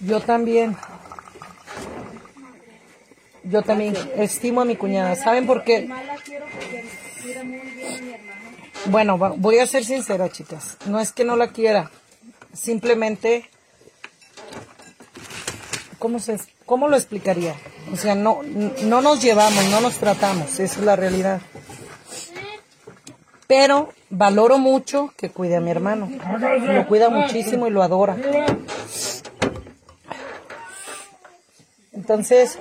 Yo 0.00 0.20
también. 0.20 0.78
Yo 3.44 3.60
también 3.60 3.94
estimo 4.16 4.62
a 4.62 4.64
mi 4.64 4.76
cuñada. 4.76 5.14
¿Saben 5.14 5.46
por 5.46 5.62
qué? 5.62 5.90
Bueno, 8.86 9.16
voy 9.18 9.58
a 9.58 9.66
ser 9.66 9.84
sincera, 9.84 10.28
chicas. 10.30 10.76
No 10.86 10.98
es 10.98 11.12
que 11.12 11.24
no 11.24 11.36
la 11.36 11.48
quiera. 11.48 11.90
Simplemente, 12.52 13.48
¿cómo, 15.98 16.18
se, 16.18 16.38
¿cómo 16.66 16.88
lo 16.88 16.96
explicaría? 16.96 17.54
O 17.92 17.96
sea, 17.96 18.14
no, 18.14 18.40
no 18.42 19.00
nos 19.00 19.22
llevamos, 19.22 19.64
no 19.70 19.80
nos 19.80 19.98
tratamos. 19.98 20.58
Esa 20.58 20.80
es 20.80 20.84
la 20.84 20.96
realidad. 20.96 21.40
Pero 23.46 23.92
valoro 24.10 24.58
mucho 24.58 25.12
que 25.16 25.30
cuide 25.30 25.56
a 25.56 25.60
mi 25.60 25.70
hermano. 25.70 26.10
Lo 26.60 26.86
cuida 26.86 27.08
muchísimo 27.08 27.66
y 27.66 27.70
lo 27.70 27.82
adora. 27.82 28.16
Entonces, 31.92 32.58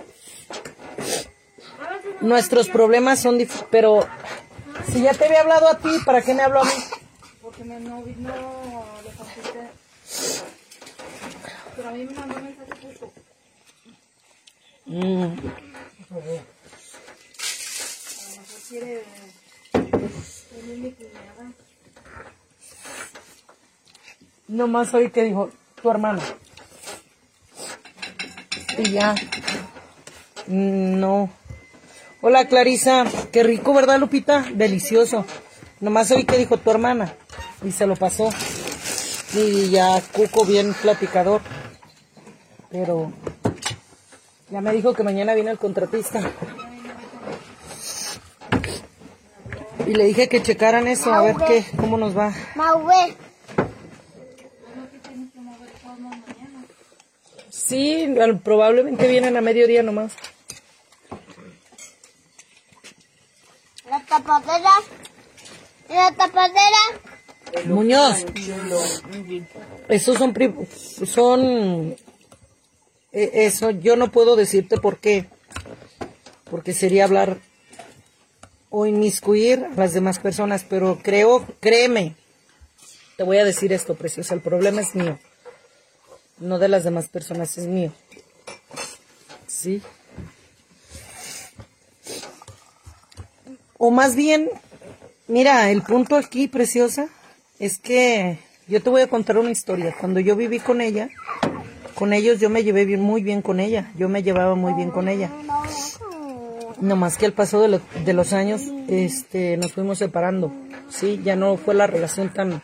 nuestros 2.19 2.69
problemas 2.69 3.19
son 3.19 3.39
pero 3.71 4.05
si 4.91 5.01
ya 5.01 5.13
te 5.13 5.25
había 5.25 5.41
hablado 5.41 5.67
a 5.67 5.77
ti, 5.77 5.89
¿para 6.05 6.21
qué 6.21 6.33
me 6.33 6.43
habló 6.43 6.61
a 6.61 6.65
mí? 6.65 6.71
Porque 7.41 7.63
me 7.63 7.79
no, 7.79 7.99
no 7.99 8.03
le 8.03 9.11
contesté. 9.17 9.69
Pero 11.75 11.89
a 11.89 11.91
mí 11.91 12.05
me 12.05 12.13
mandó 12.13 12.35
un 12.35 12.43
mensaje 12.43 12.71
justo. 12.81 13.11
Mm, 14.85 15.23
A 15.23 15.25
lo 15.25 16.21
mejor 16.21 16.43
quiere 18.69 19.03
venir 19.73 20.77
mi 20.79 20.91
cuñada. 20.91 21.51
nomás 24.47 24.93
oí 24.93 25.09
que 25.11 25.23
dijo 25.23 25.49
tu 25.81 25.89
hermano. 25.89 26.21
Y 28.77 28.91
ya. 28.91 29.15
Mm, 30.47 30.99
No. 30.99 31.29
Hola 32.23 32.47
Clarisa, 32.47 33.05
qué 33.31 33.41
rico, 33.41 33.73
¿verdad 33.73 33.97
Lupita? 33.97 34.45
Delicioso. 34.53 35.25
Nomás 35.79 36.11
oí 36.11 36.23
que 36.23 36.37
dijo 36.37 36.57
tu 36.57 36.69
hermana 36.69 37.15
y 37.65 37.71
se 37.71 37.87
lo 37.87 37.95
pasó. 37.95 38.29
Y 39.33 39.71
ya 39.71 39.99
Cuco 40.11 40.45
bien 40.45 40.75
platicador. 40.75 41.41
Pero 42.69 43.11
ya 44.51 44.61
me 44.61 44.71
dijo 44.71 44.93
que 44.93 45.01
mañana 45.01 45.33
viene 45.33 45.49
el 45.49 45.57
contratista. 45.57 46.21
Y 49.87 49.95
le 49.95 50.03
dije 50.05 50.29
que 50.29 50.43
checaran 50.43 50.85
eso, 50.87 51.11
a 51.11 51.23
ver 51.23 51.37
qué, 51.47 51.65
cómo 51.75 51.97
nos 51.97 52.15
va. 52.15 52.31
Sí, 57.49 58.13
probablemente 58.43 59.07
vienen 59.07 59.37
a 59.37 59.41
mediodía 59.41 59.81
nomás. 59.81 60.13
Tapadera. 64.31 64.71
La 65.89 66.11
tapadera. 66.13 67.65
Muñoz, 67.65 68.25
esos 69.89 70.17
son, 70.17 70.33
son, 71.05 71.95
eh, 73.11 73.31
eso 73.33 73.71
yo 73.71 73.97
no 73.97 74.09
puedo 74.09 74.37
decirte 74.37 74.77
por 74.77 74.99
qué, 74.99 75.25
porque 76.49 76.73
sería 76.73 77.03
hablar 77.03 77.39
o 78.69 78.85
inmiscuir 78.85 79.65
a 79.65 79.75
las 79.75 79.91
demás 79.93 80.19
personas, 80.19 80.65
pero 80.67 80.99
creo, 81.03 81.45
créeme, 81.59 82.15
te 83.17 83.23
voy 83.23 83.37
a 83.37 83.43
decir 83.43 83.73
esto, 83.73 83.95
preciosa, 83.95 84.33
el 84.33 84.41
problema 84.41 84.79
es 84.79 84.95
mío, 84.95 85.19
no 86.39 86.57
de 86.57 86.69
las 86.69 86.85
demás 86.85 87.09
personas, 87.09 87.57
es 87.57 87.67
mío. 87.67 87.91
Sí. 89.45 89.81
O 93.83 93.89
más 93.89 94.15
bien, 94.15 94.47
Mira, 95.27 95.69
el 95.71 95.81
punto 95.81 96.17
aquí, 96.17 96.47
preciosa, 96.49 97.07
es 97.57 97.77
que 97.79 98.37
yo 98.67 98.83
te 98.83 98.89
voy 98.89 99.01
a 99.01 99.07
contar 99.07 99.37
una 99.37 99.49
historia. 99.49 99.95
Cuando 99.97 100.19
yo 100.19 100.35
viví 100.35 100.59
con 100.59 100.81
ella, 100.81 101.09
con 101.95 102.11
ellos 102.11 102.39
yo 102.41 102.49
me 102.49 102.63
llevé 102.63 102.83
bien, 102.85 102.99
muy 103.01 103.23
bien 103.23 103.41
con 103.41 103.59
ella. 103.61 103.91
Yo 103.97 104.09
me 104.09 104.23
llevaba 104.23 104.55
muy 104.55 104.73
bien 104.73 104.91
con 104.91 105.07
ella. 105.07 105.31
No 106.81 106.95
más 106.97 107.17
que 107.17 107.25
al 107.27 107.31
paso 107.33 107.61
de, 107.61 107.69
lo- 107.69 107.81
de 108.03 108.11
los 108.13 108.33
años, 108.33 108.61
este, 108.89 109.55
nos 109.55 109.71
fuimos 109.71 109.99
separando. 109.99 110.51
Sí, 110.89 111.21
ya 111.23 111.35
no 111.37 111.55
fue 111.55 111.75
la 111.75 111.87
relación 111.87 112.33
tan 112.33 112.61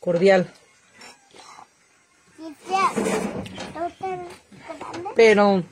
cordial. 0.00 0.50
Pero 5.14 5.62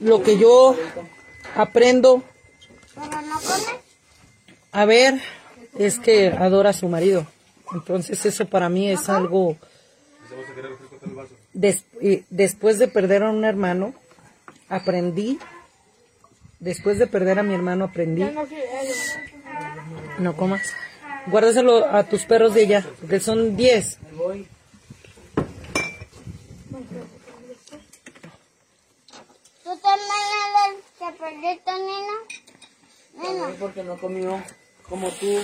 lo 0.00 0.22
que 0.22 0.38
yo 0.38 0.74
aprendo 1.54 2.22
¿Pero 2.94 3.06
no 3.22 3.34
comes? 3.40 3.66
a 4.72 4.84
ver 4.84 5.20
es 5.78 5.98
que 5.98 6.28
adora 6.28 6.70
a 6.70 6.72
su 6.72 6.88
marido. 6.88 7.26
Entonces 7.72 8.24
eso 8.26 8.46
para 8.46 8.68
mí 8.68 8.90
es 8.90 9.08
algo... 9.08 9.56
Des- 11.52 11.84
y 12.00 12.24
después 12.30 12.78
de 12.78 12.88
perder 12.88 13.22
a 13.24 13.30
un 13.30 13.44
hermano, 13.44 13.94
aprendí, 14.68 15.38
después 16.60 16.98
de 16.98 17.06
perder 17.08 17.38
a 17.40 17.42
mi 17.42 17.54
hermano, 17.54 17.84
aprendí... 17.86 18.24
No 20.18 20.36
comas. 20.36 20.62
Guárdaselo 21.26 21.86
a 21.86 22.04
tus 22.04 22.24
perros 22.24 22.54
de 22.54 22.62
ella, 22.64 22.86
porque 23.00 23.18
son 23.18 23.56
10. 23.56 23.98
¿Tú 29.64 29.70
perdiste, 31.12 31.70
nena? 31.72 32.16
Nena. 33.16 33.48
No, 33.48 33.54
porque 33.54 33.82
no 33.82 33.96
comió 33.96 34.42
como 34.88 35.08
tú. 35.10 35.38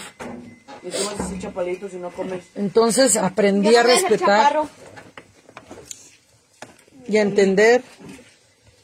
Y 0.83 0.91
tú 0.91 1.05
vas 1.05 1.21
a 1.21 1.25
hacer 1.25 1.39
chapalitos 1.39 1.93
y 1.93 1.97
no 1.97 2.11
comes. 2.11 2.45
Entonces 2.55 3.17
aprendí 3.17 3.75
a 3.77 3.83
respetar 3.83 4.63
y 7.07 7.17
a 7.17 7.23
entender 7.23 7.83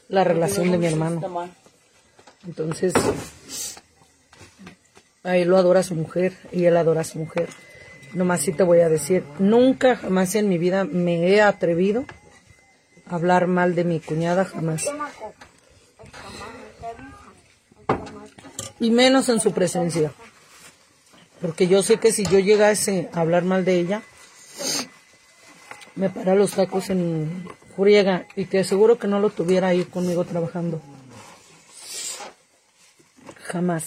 la 0.09 0.23
relación 0.23 0.71
de 0.71 0.77
mi 0.77 0.87
hermano. 0.87 1.49
Entonces, 2.45 2.93
a 5.23 5.37
él 5.37 5.49
lo 5.49 5.57
adora 5.57 5.83
su 5.83 5.95
mujer 5.95 6.37
y 6.51 6.65
él 6.65 6.77
adora 6.77 7.01
a 7.01 7.05
su 7.05 7.19
mujer. 7.19 7.49
Nomás 8.13 8.41
sí 8.41 8.53
te 8.53 8.63
voy 8.63 8.79
a 8.79 8.89
decir, 8.89 9.23
nunca 9.39 9.97
jamás 9.97 10.35
en 10.35 10.47
mi 10.47 10.57
vida 10.57 10.85
me 10.85 11.27
he 11.27 11.41
atrevido 11.41 12.05
a 13.09 13.15
hablar 13.15 13.47
mal 13.47 13.75
de 13.75 13.83
mi 13.83 13.99
cuñada, 13.99 14.45
jamás. 14.45 14.85
Y 18.79 18.91
menos 18.91 19.29
en 19.29 19.39
su 19.39 19.51
presencia. 19.53 20.11
Porque 21.41 21.67
yo 21.67 21.83
sé 21.83 21.97
que 21.99 22.11
si 22.11 22.23
yo 22.25 22.39
llegase 22.39 23.09
a 23.13 23.21
hablar 23.21 23.43
mal 23.43 23.63
de 23.65 23.79
ella, 23.79 24.01
me 25.95 26.09
para 26.09 26.35
los 26.35 26.51
tacos 26.51 26.89
en 26.89 27.47
friega 27.75 28.27
y 28.35 28.45
te 28.45 28.59
aseguro 28.59 28.97
que 28.97 29.07
no 29.07 29.19
lo 29.19 29.29
tuviera 29.29 29.67
ahí 29.67 29.83
conmigo 29.85 30.25
trabajando. 30.25 30.81
Jamás. 33.43 33.85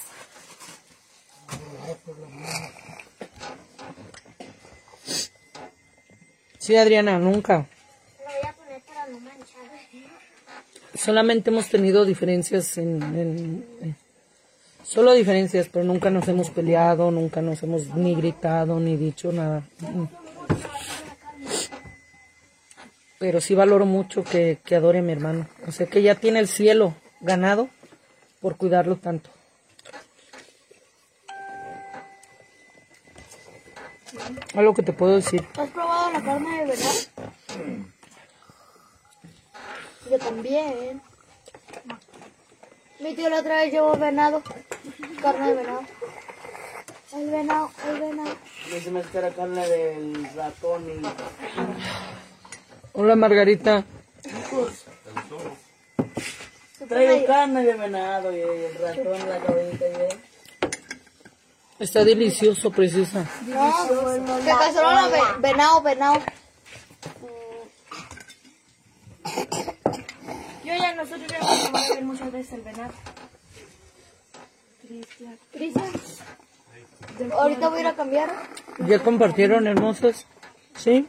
Sí, 6.59 6.76
Adriana, 6.76 7.18
nunca. 7.18 7.66
Solamente 10.94 11.50
hemos 11.50 11.68
tenido 11.68 12.05
diferencias 12.05 12.76
en, 12.76 13.03
en- 13.03 13.66
en- 13.81 13.96
Solo 14.90 15.12
diferencias, 15.12 15.68
pero 15.72 15.85
nunca 15.85 16.11
nos 16.11 16.26
hemos 16.26 16.50
peleado, 16.50 17.12
nunca 17.12 17.40
nos 17.40 17.62
hemos 17.62 17.94
ni 17.94 18.16
gritado, 18.16 18.81
ni 18.81 18.96
dicho 18.96 19.31
nada. 19.31 19.62
Pero 23.20 23.40
sí 23.40 23.55
valoro 23.55 23.87
mucho 23.87 24.24
que, 24.24 24.59
que 24.64 24.74
adore 24.74 24.98
a 24.98 25.03
mi 25.03 25.12
hermano. 25.12 25.46
O 25.68 25.70
sea, 25.70 25.87
que 25.87 26.03
ya 26.03 26.16
tiene 26.16 26.40
el 26.40 26.48
cielo 26.48 26.96
ganado 27.20 27.68
por 28.40 28.57
cuidarlo 28.57 28.96
tanto. 28.96 29.31
Algo 34.55 34.74
que 34.74 34.83
te 34.83 34.92
puedo 34.92 35.14
decir. 35.14 35.46
¿Has 35.57 35.70
probado 35.70 36.11
la 36.11 36.20
carne 36.20 36.50
de 36.50 36.66
venado? 36.66 36.98
Yo 40.11 40.18
también. 40.18 41.10
Mi 43.00 43.14
tío 43.14 43.28
la 43.30 43.40
otra 43.40 43.56
vez 43.62 43.72
llevó 43.72 43.96
venado. 43.96 44.42
Carne 45.22 45.48
de 45.48 45.54
venado. 45.54 45.82
El 47.12 47.30
venado, 47.30 47.70
el 47.88 48.00
venado. 48.00 48.30
Mí 48.72 48.80
se 48.80 48.90
me 48.90 49.02
que 49.02 49.18
era 49.18 49.30
carne 49.30 49.66
del 49.68 50.28
ratón 50.34 50.86
y... 50.88 51.02
Hola 52.92 53.16
Margarita. 53.16 53.84
Traigo 56.88 57.26
carne 57.26 57.64
de 57.64 57.74
venado 57.74 58.32
y 58.36 58.40
el 58.40 58.74
ratón, 58.80 59.28
la 59.28 59.38
cabellita 59.40 59.84
y 59.88 59.92
él. 59.92 60.20
Está 61.78 62.04
delicioso, 62.04 62.70
preciosa. 62.70 63.26
No, 63.46 63.74
que 64.44 64.50
cacerola, 64.50 65.08
ve- 65.08 65.20
venado, 65.40 65.82
venado. 65.82 66.20
Yo 70.70 70.76
ya, 70.76 70.94
nosotros 70.94 71.26
ya 71.26 71.38
hemos 71.38 71.64
tomado 71.64 71.94
ver 71.94 72.04
muchas 72.04 72.30
veces 72.33 72.52
el 72.52 72.61
venado. 72.61 72.92
Cristian. 75.52 75.90
Ahorita 77.33 77.68
voy 77.68 77.78
a 77.78 77.80
ir 77.80 77.87
a 77.88 77.96
cambiar. 77.96 78.30
¿Ya 78.87 79.00
compartieron 79.00 79.66
hermosos? 79.66 80.26
¿Sí? 80.76 81.09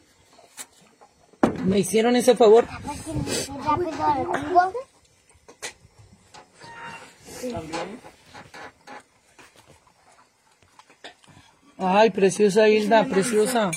¿Me 1.65 1.77
hicieron 1.77 2.15
ese 2.15 2.35
favor? 2.35 2.65
El 4.17 4.25
jugo. 4.25 4.73
Ay, 11.77 12.09
preciosa 12.09 12.67
Hilda, 12.67 13.05
preciosa. 13.05 13.69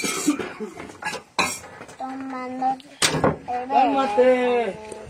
Tomando 1.99 2.67
el 2.73 3.69
¡Cálmate! 3.69 5.04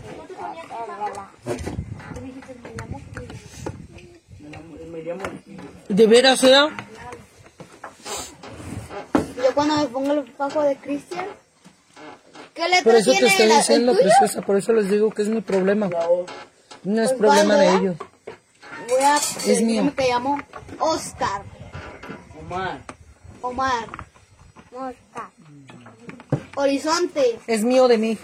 ¿De 5.89 6.07
veras, 6.07 6.39
sea? 6.39 6.69
Yo 9.37 9.53
cuando 9.53 9.75
me 9.77 9.85
pongo 9.87 10.13
el 10.13 10.33
bajo 10.37 10.61
de 10.63 10.75
Cristian. 10.77 11.25
¿Qué 12.53 12.67
letra 12.69 12.83
Por 12.83 12.95
eso 12.95 13.11
te 13.11 13.25
estoy 13.27 13.47
la- 13.47 13.57
diciendo, 13.57 13.93
preciosa, 13.97 14.41
por 14.41 14.57
eso 14.57 14.73
les 14.73 14.89
digo 14.89 15.11
que 15.11 15.21
es 15.23 15.27
mi 15.27 15.41
problema. 15.41 15.89
No 16.83 17.01
es 17.01 17.09
Pues, 17.09 17.19
problema 17.19 17.55
¿cuál, 17.55 17.59
de 17.59 17.75
ellos. 17.75 17.95
Voy 18.89 19.01
a 19.03 19.15
Es 19.17 19.61
mío. 19.61 19.83
decirme 19.83 19.93
que 19.93 20.07
llamo 20.09 20.39
Oscar. 20.79 21.41
Omar. 22.39 22.79
Omar. 23.41 23.87
mosca. 24.71 25.29
Horizonte. 26.55 27.39
Es 27.47 27.63
mío 27.63 27.87
de 27.87 27.97
mí. 27.97 28.17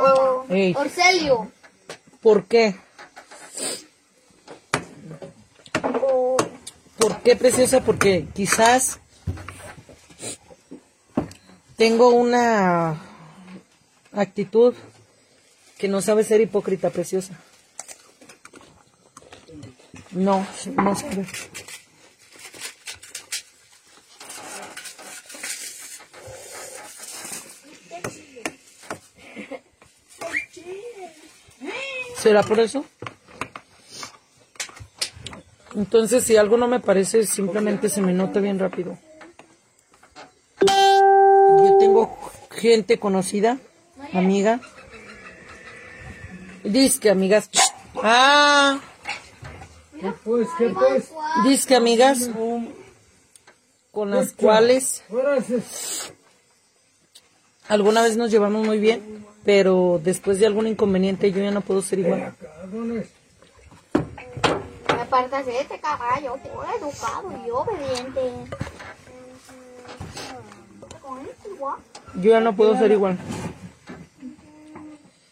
O 0.00 0.46
Ey. 0.48 0.74
Orcelio. 0.76 1.50
¿Por 2.20 2.44
qué? 2.44 2.74
O 6.02 6.36
¿Por 6.98 7.20
qué, 7.22 7.36
preciosa? 7.36 7.80
Porque 7.80 8.26
quizás 8.34 8.98
tengo 11.76 12.10
una 12.10 13.00
actitud 14.12 14.74
que 15.78 15.86
no 15.86 16.02
sabe 16.02 16.24
ser 16.24 16.40
hipócrita, 16.40 16.90
preciosa. 16.90 17.38
No, 20.10 20.44
no 20.74 20.96
sabe. 20.96 21.24
¿Será 32.18 32.42
por 32.42 32.60
eso? 32.60 32.84
Entonces, 35.74 36.24
si 36.24 36.36
algo 36.36 36.56
no 36.56 36.66
me 36.66 36.80
parece, 36.80 37.24
simplemente 37.26 37.88
se 37.88 38.00
me 38.00 38.12
nota 38.12 38.40
bien 38.40 38.58
rápido. 38.58 38.98
Yo 40.66 41.76
tengo 41.78 42.18
gente 42.50 42.98
conocida, 42.98 43.58
amiga. 44.12 44.60
Dice 46.64 46.98
que 46.98 47.10
amigas. 47.10 47.48
Ah. 48.02 48.80
Dice 51.44 51.68
que 51.68 51.74
amigas 51.76 52.30
con 53.92 54.10
las 54.10 54.32
cuales 54.32 55.02
alguna 57.68 58.02
vez 58.02 58.16
nos 58.16 58.30
llevamos 58.30 58.64
muy 58.64 58.78
bien, 58.78 59.26
pero 59.48 59.98
después 60.04 60.38
de 60.38 60.44
algún 60.44 60.66
inconveniente 60.66 61.32
yo 61.32 61.42
ya 61.42 61.50
no 61.50 61.62
puedo 61.62 61.80
ser 61.80 62.00
igual. 62.00 62.34
me 62.74 63.02
apartas 65.00 65.46
de 65.46 65.58
este 65.58 65.80
caballo, 65.80 66.36
por 66.36 66.66
educado 66.76 67.32
y 67.46 67.50
obediente. 67.50 68.20
Con 71.00 71.20
este 71.20 71.48
igual. 71.48 71.78
Yo 72.16 72.30
ya 72.32 72.40
no 72.40 72.54
puedo 72.54 72.76
ser 72.76 72.92
igual. 72.92 73.16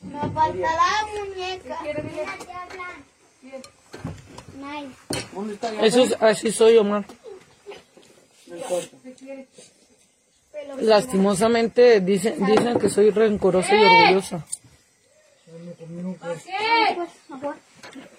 Me 0.02 0.20
falta 0.32 0.54
la 0.54 1.06
muñeca. 1.12 1.78
Eso 5.82 6.04
es, 6.04 6.16
así 6.22 6.52
soy, 6.52 6.78
Omar. 6.78 7.04
No 8.46 8.56
importa. 8.56 8.96
Lastimosamente 10.80 12.00
dicen, 12.00 12.44
dicen 12.44 12.78
que 12.78 12.88
soy 12.88 13.10
rencorosa 13.10 13.74
y 13.74 13.82
orgullosa. 13.82 14.46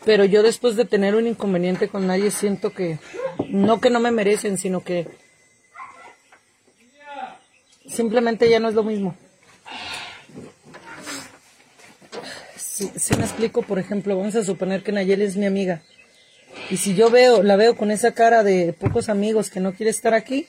Pero 0.06 0.26
yo 0.26 0.44
después 0.44 0.76
de 0.76 0.86
tener 0.86 1.16
un 1.16 1.28
inconveniente 1.28 1.88
con 1.88 2.08
nadie 2.08 2.32
siento 2.32 2.72
que, 2.72 3.00
no 3.50 3.80
que 3.80 3.90
no 3.90 4.00
me 4.00 4.12
merecen, 4.12 4.58
sino 4.58 4.82
que 4.84 5.08
simplemente 7.88 8.50
ya 8.50 8.60
no 8.60 8.70
es 8.70 8.76
lo 8.76 8.84
mismo. 8.84 9.16
Si, 12.56 12.88
si 12.96 13.16
me 13.16 13.24
explico, 13.24 13.62
por 13.62 13.80
ejemplo, 13.80 14.18
vamos 14.18 14.36
a 14.36 14.44
suponer 14.44 14.84
que 14.84 14.92
Nayeli 14.92 15.26
es 15.26 15.36
mi 15.36 15.46
amiga. 15.46 15.82
Y 16.70 16.78
si 16.78 16.96
yo 16.96 17.10
veo, 17.10 17.44
la 17.44 17.56
veo 17.56 17.76
con 17.76 17.92
esa 17.92 18.14
cara 18.14 18.44
de 18.44 18.74
pocos 18.74 19.10
amigos 19.10 19.50
que 19.50 19.60
no 19.60 19.74
quiere 19.74 19.90
estar 19.90 20.14
aquí, 20.14 20.48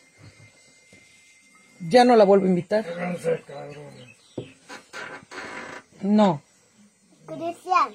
ya 1.81 2.05
no 2.05 2.17
la 2.17 2.25
vuelvo 2.25 2.47
a 2.47 2.49
invitar. 2.49 2.85
No, 6.01 6.41
Cristian, 7.27 7.95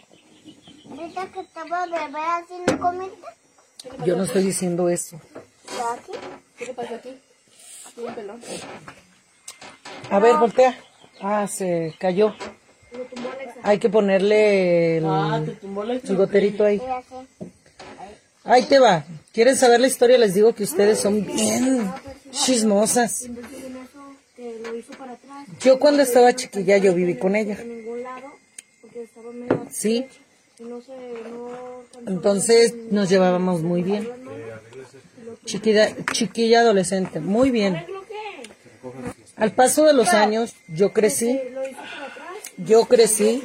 ahorita 0.89 1.31
que 1.31 1.39
estaba 1.39 1.85
bebé 1.85 2.19
así 2.19 2.53
no 2.67 2.79
comiste. 2.79 3.17
yo 4.05 4.15
no 4.15 4.23
estoy 4.23 4.43
diciendo 4.43 4.89
eso. 4.89 5.19
¿Está 5.65 5.93
aquí? 5.93 6.11
¿Qué 6.57 6.65
te 6.65 6.73
pasó 6.73 6.95
aquí? 6.95 7.17
Bien 7.95 8.13
pelón. 8.15 8.41
A 10.09 10.19
ver, 10.19 10.35
voltea. 10.37 10.77
Ah, 11.21 11.47
se 11.47 11.95
cayó. 11.99 12.35
Hay 13.63 13.79
que 13.79 13.89
ponerle 13.89 14.97
el, 14.97 15.05
Ah, 15.05 15.41
el 15.43 16.15
goterito 16.17 16.65
ahí. 16.65 16.81
Ahí 18.43 18.63
te 18.63 18.77
va. 18.79 19.05
¿Quieren 19.31 19.55
saber 19.55 19.79
la 19.79 19.87
historia? 19.87 20.17
Les 20.17 20.33
digo 20.33 20.53
que 20.53 20.63
ustedes 20.63 20.99
son 20.99 21.25
bien 21.25 21.91
chismosas. 22.31 23.25
Que 24.53 24.59
lo 24.69 24.75
hizo 24.77 24.91
para 24.93 25.13
atrás, 25.13 25.47
Yo 25.61 25.79
cuando 25.79 26.03
estaba 26.03 26.33
chiquilla 26.35 26.77
yo 26.77 26.93
viví 26.93 27.15
con 27.17 27.35
ella. 27.35 27.57
en 27.59 27.77
ningún 27.77 28.03
lado, 28.03 28.27
porque 28.81 29.03
estaba 29.03 29.31
medio 29.31 29.65
Sí. 29.71 30.05
y 30.59 30.63
no 30.63 30.79
sé, 30.81 30.93
no 31.31 32.11
Entonces 32.11 32.75
nos 32.91 33.09
llevábamos 33.09 33.61
muy 33.63 33.81
bien. 33.81 34.07
Chiquilla, 35.45 35.89
chiquilla 36.11 36.59
adolescente. 36.61 37.19
Muy 37.19 37.49
bien. 37.51 37.83
Al 39.35 39.51
paso 39.53 39.85
de 39.85 39.93
los 39.93 40.09
años 40.09 40.53
yo 40.67 40.93
crecí. 40.93 41.39
Yo 42.57 42.85
crecí. 42.85 43.43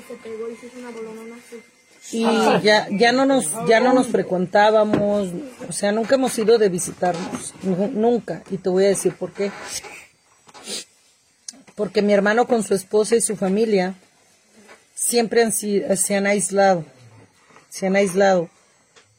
Y 2.12 2.22
ya, 2.62 2.88
ya 2.90 3.12
no 3.12 3.26
nos, 3.26 3.46
ya 3.66 3.80
no 3.80 3.92
nos 3.92 4.06
frecuentábamos, 4.08 5.28
o 5.68 5.72
sea, 5.72 5.92
nunca 5.92 6.14
hemos 6.14 6.38
ido 6.38 6.56
de 6.58 6.68
visitarnos, 6.70 7.54
nu- 7.62 7.90
nunca, 7.92 8.42
y 8.50 8.56
te 8.56 8.70
voy 8.70 8.84
a 8.86 8.88
decir 8.88 9.12
por 9.14 9.32
qué. 9.32 9.50
Porque 11.78 12.02
mi 12.02 12.12
hermano 12.12 12.46
con 12.48 12.62
su 12.64 12.74
esposa 12.74 13.14
y 13.14 13.20
su 13.20 13.36
familia 13.36 13.94
siempre 14.94 15.42
han, 15.44 15.52
se 15.52 16.14
han 16.16 16.26
aislado, 16.26 16.84
se 17.70 17.86
han 17.86 17.94
aislado, 17.94 18.50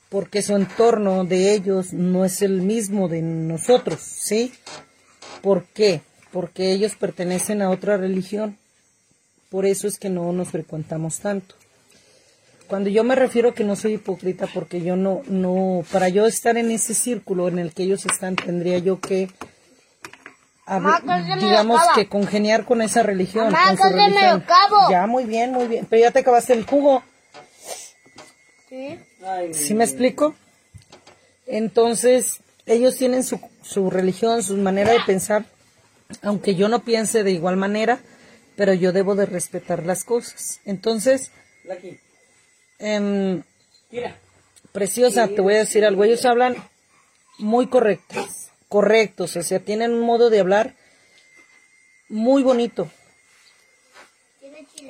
porque 0.09 0.41
su 0.41 0.57
entorno 0.57 1.23
de 1.23 1.53
ellos 1.53 1.93
no 1.93 2.25
es 2.25 2.41
el 2.41 2.61
mismo 2.61 3.07
de 3.07 3.21
nosotros, 3.21 4.01
¿sí? 4.01 4.51
¿Por 5.41 5.63
qué? 5.67 6.01
Porque 6.33 6.73
ellos 6.73 6.95
pertenecen 6.95 7.61
a 7.61 7.69
otra 7.69 7.95
religión, 7.95 8.57
por 9.49 9.65
eso 9.65 9.87
es 9.87 9.97
que 9.97 10.09
no 10.09 10.31
nos 10.33 10.49
frecuentamos 10.49 11.19
tanto. 11.19 11.55
Cuando 12.67 12.89
yo 12.89 13.05
me 13.05 13.15
refiero 13.15 13.53
que 13.53 13.63
no 13.63 13.75
soy 13.77 13.93
hipócrita, 13.93 14.47
porque 14.53 14.81
yo 14.81 14.97
no, 14.97 15.21
no, 15.27 15.83
para 15.93 16.09
yo 16.09 16.27
estar 16.27 16.57
en 16.57 16.71
ese 16.71 16.93
círculo 16.93 17.47
en 17.47 17.57
el 17.57 17.73
que 17.73 17.83
ellos 17.83 18.05
están, 18.05 18.35
tendría 18.35 18.77
yo 18.79 18.99
que, 18.99 19.27
hab- 19.27 19.27
Mamá, 19.27 19.27
que 19.27 20.58
se 20.58 20.58
me 20.58 20.58
digamos 21.39 21.81
que 21.95 22.07
congeniar 22.07 22.65
con 22.65 22.81
esa 22.81 23.03
religión, 23.03 23.51
Mamá, 23.51 23.75
con 23.75 23.77
su 23.77 23.95
religión. 23.95 24.45
Ya, 24.89 25.07
muy 25.07 25.25
bien, 25.25 25.51
muy 25.51 25.67
bien. 25.67 25.87
Pero 25.89 26.01
ya 26.01 26.11
te 26.11 26.19
acabaste 26.19 26.53
el 26.53 26.65
jugo. 26.65 27.03
Ay, 29.25 29.53
¿Sí 29.53 29.73
me 29.73 29.83
explico? 29.83 30.35
Entonces, 31.47 32.39
ellos 32.65 32.95
tienen 32.97 33.23
su, 33.23 33.39
su 33.63 33.89
religión, 33.89 34.43
su 34.43 34.55
manera 34.57 34.91
de 34.91 34.99
pensar, 35.05 35.45
aunque 36.21 36.55
yo 36.55 36.69
no 36.69 36.83
piense 36.83 37.23
de 37.23 37.31
igual 37.31 37.57
manera, 37.57 37.99
pero 38.55 38.73
yo 38.73 38.91
debo 38.91 39.15
de 39.15 39.25
respetar 39.25 39.85
las 39.85 40.03
cosas. 40.03 40.59
Entonces, 40.65 41.31
Mira. 43.91 44.15
preciosa, 44.71 45.27
te 45.27 45.41
voy 45.41 45.55
a 45.55 45.59
decir 45.59 45.83
algo. 45.83 46.03
Ellos 46.03 46.25
hablan 46.25 46.55
muy 47.39 47.67
correctos, 47.67 48.48
correctos, 48.69 49.35
o 49.35 49.43
sea, 49.43 49.59
tienen 49.59 49.91
un 49.91 50.01
modo 50.01 50.29
de 50.29 50.39
hablar 50.39 50.75
muy 52.07 52.43
bonito. 52.43 52.89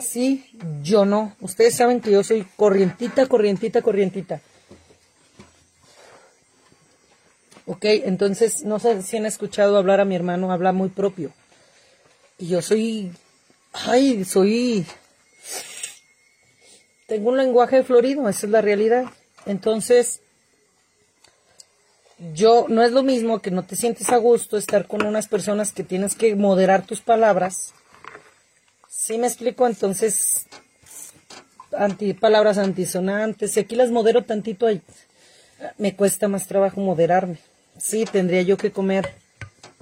Sí, 0.01 0.45
yo 0.83 1.05
no. 1.05 1.35
Ustedes 1.41 1.75
saben 1.75 1.99
que 1.99 2.11
yo 2.11 2.23
soy 2.23 2.45
corrientita, 2.55 3.25
corrientita, 3.25 3.81
corrientita. 3.81 4.41
Ok, 7.65 7.85
entonces 7.85 8.63
no 8.63 8.79
sé 8.79 9.01
si 9.01 9.17
han 9.17 9.25
escuchado 9.25 9.77
hablar 9.77 9.99
a 9.99 10.05
mi 10.05 10.15
hermano, 10.15 10.51
habla 10.51 10.71
muy 10.71 10.89
propio. 10.89 11.31
Y 12.37 12.47
yo 12.47 12.61
soy, 12.61 13.11
ay, 13.73 14.25
soy, 14.25 14.85
tengo 17.05 17.29
un 17.29 17.37
lenguaje 17.37 17.83
florido, 17.83 18.27
esa 18.27 18.47
es 18.47 18.51
la 18.51 18.61
realidad. 18.61 19.05
Entonces, 19.45 20.21
yo, 22.33 22.65
no 22.67 22.83
es 22.83 22.91
lo 22.91 23.03
mismo 23.03 23.39
que 23.39 23.51
no 23.51 23.63
te 23.63 23.75
sientes 23.75 24.09
a 24.09 24.17
gusto 24.17 24.57
estar 24.57 24.87
con 24.87 25.05
unas 25.05 25.27
personas 25.27 25.71
que 25.71 25.83
tienes 25.83 26.15
que 26.15 26.35
moderar 26.35 26.85
tus 26.85 27.01
palabras. 27.01 27.73
¿Sí 28.89 29.17
me 29.17 29.27
explico? 29.27 29.65
Entonces, 29.65 30.45
anti, 31.77 32.13
palabras 32.13 32.57
antisonantes, 32.57 33.51
si 33.53 33.61
aquí 33.61 33.75
las 33.75 33.89
modero 33.89 34.23
tantito, 34.25 34.67
me 35.77 35.95
cuesta 35.95 36.27
más 36.27 36.47
trabajo 36.47 36.81
moderarme. 36.81 37.37
Sí, 37.77 38.05
tendría 38.05 38.41
yo 38.41 38.57
que 38.57 38.71
comer 38.71 39.13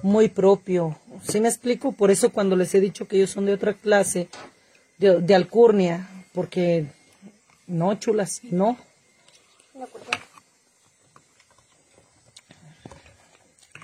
muy 0.02 0.28
propio. 0.28 0.96
¿Sí 1.28 1.40
me 1.40 1.48
explico? 1.48 1.92
Por 1.92 2.10
eso 2.10 2.30
cuando 2.30 2.54
les 2.54 2.74
he 2.74 2.80
dicho 2.80 3.08
que 3.08 3.16
ellos 3.16 3.30
son 3.30 3.46
de 3.46 3.54
otra 3.54 3.74
clase, 3.74 4.28
de 4.98 5.34
alcurnia, 5.34 6.08
porque 6.32 6.86
no, 7.66 7.94
chulas, 7.96 8.40
no. 8.44 8.78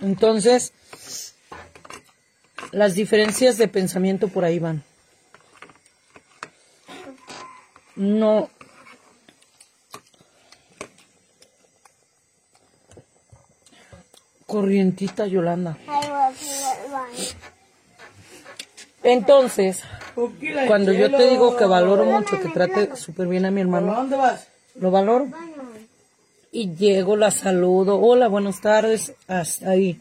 Entonces, 0.05 0.75
las 2.73 2.95
diferencias 2.95 3.57
de 3.57 3.69
pensamiento 3.69 4.29
por 4.29 4.45
ahí 4.45 4.59
van. 4.59 4.83
No. 7.97 8.51
Corrientita 14.47 15.27
Yolanda. 15.27 15.79
Entonces, 19.03 19.83
cuando 20.67 20.93
yo 20.93 21.11
te 21.11 21.29
digo 21.31 21.57
que 21.57 21.65
valoro 21.65 22.05
mucho, 22.05 22.39
que 22.41 22.49
trate 22.51 22.95
súper 22.97 23.27
bien 23.27 23.47
a 23.47 23.51
mi 23.51 23.65
¿Para 23.65 23.79
hermano, 23.79 23.95
dónde 24.01 24.17
vas? 24.17 24.49
lo 24.75 24.91
valoro. 24.91 25.29
Y 26.55 26.73
llego, 26.77 27.17
la 27.17 27.33
saludo, 27.33 27.99
hola, 27.99 28.29
buenas 28.29 28.61
tardes, 28.61 29.13
hasta 29.27 29.71
ahí. 29.71 30.01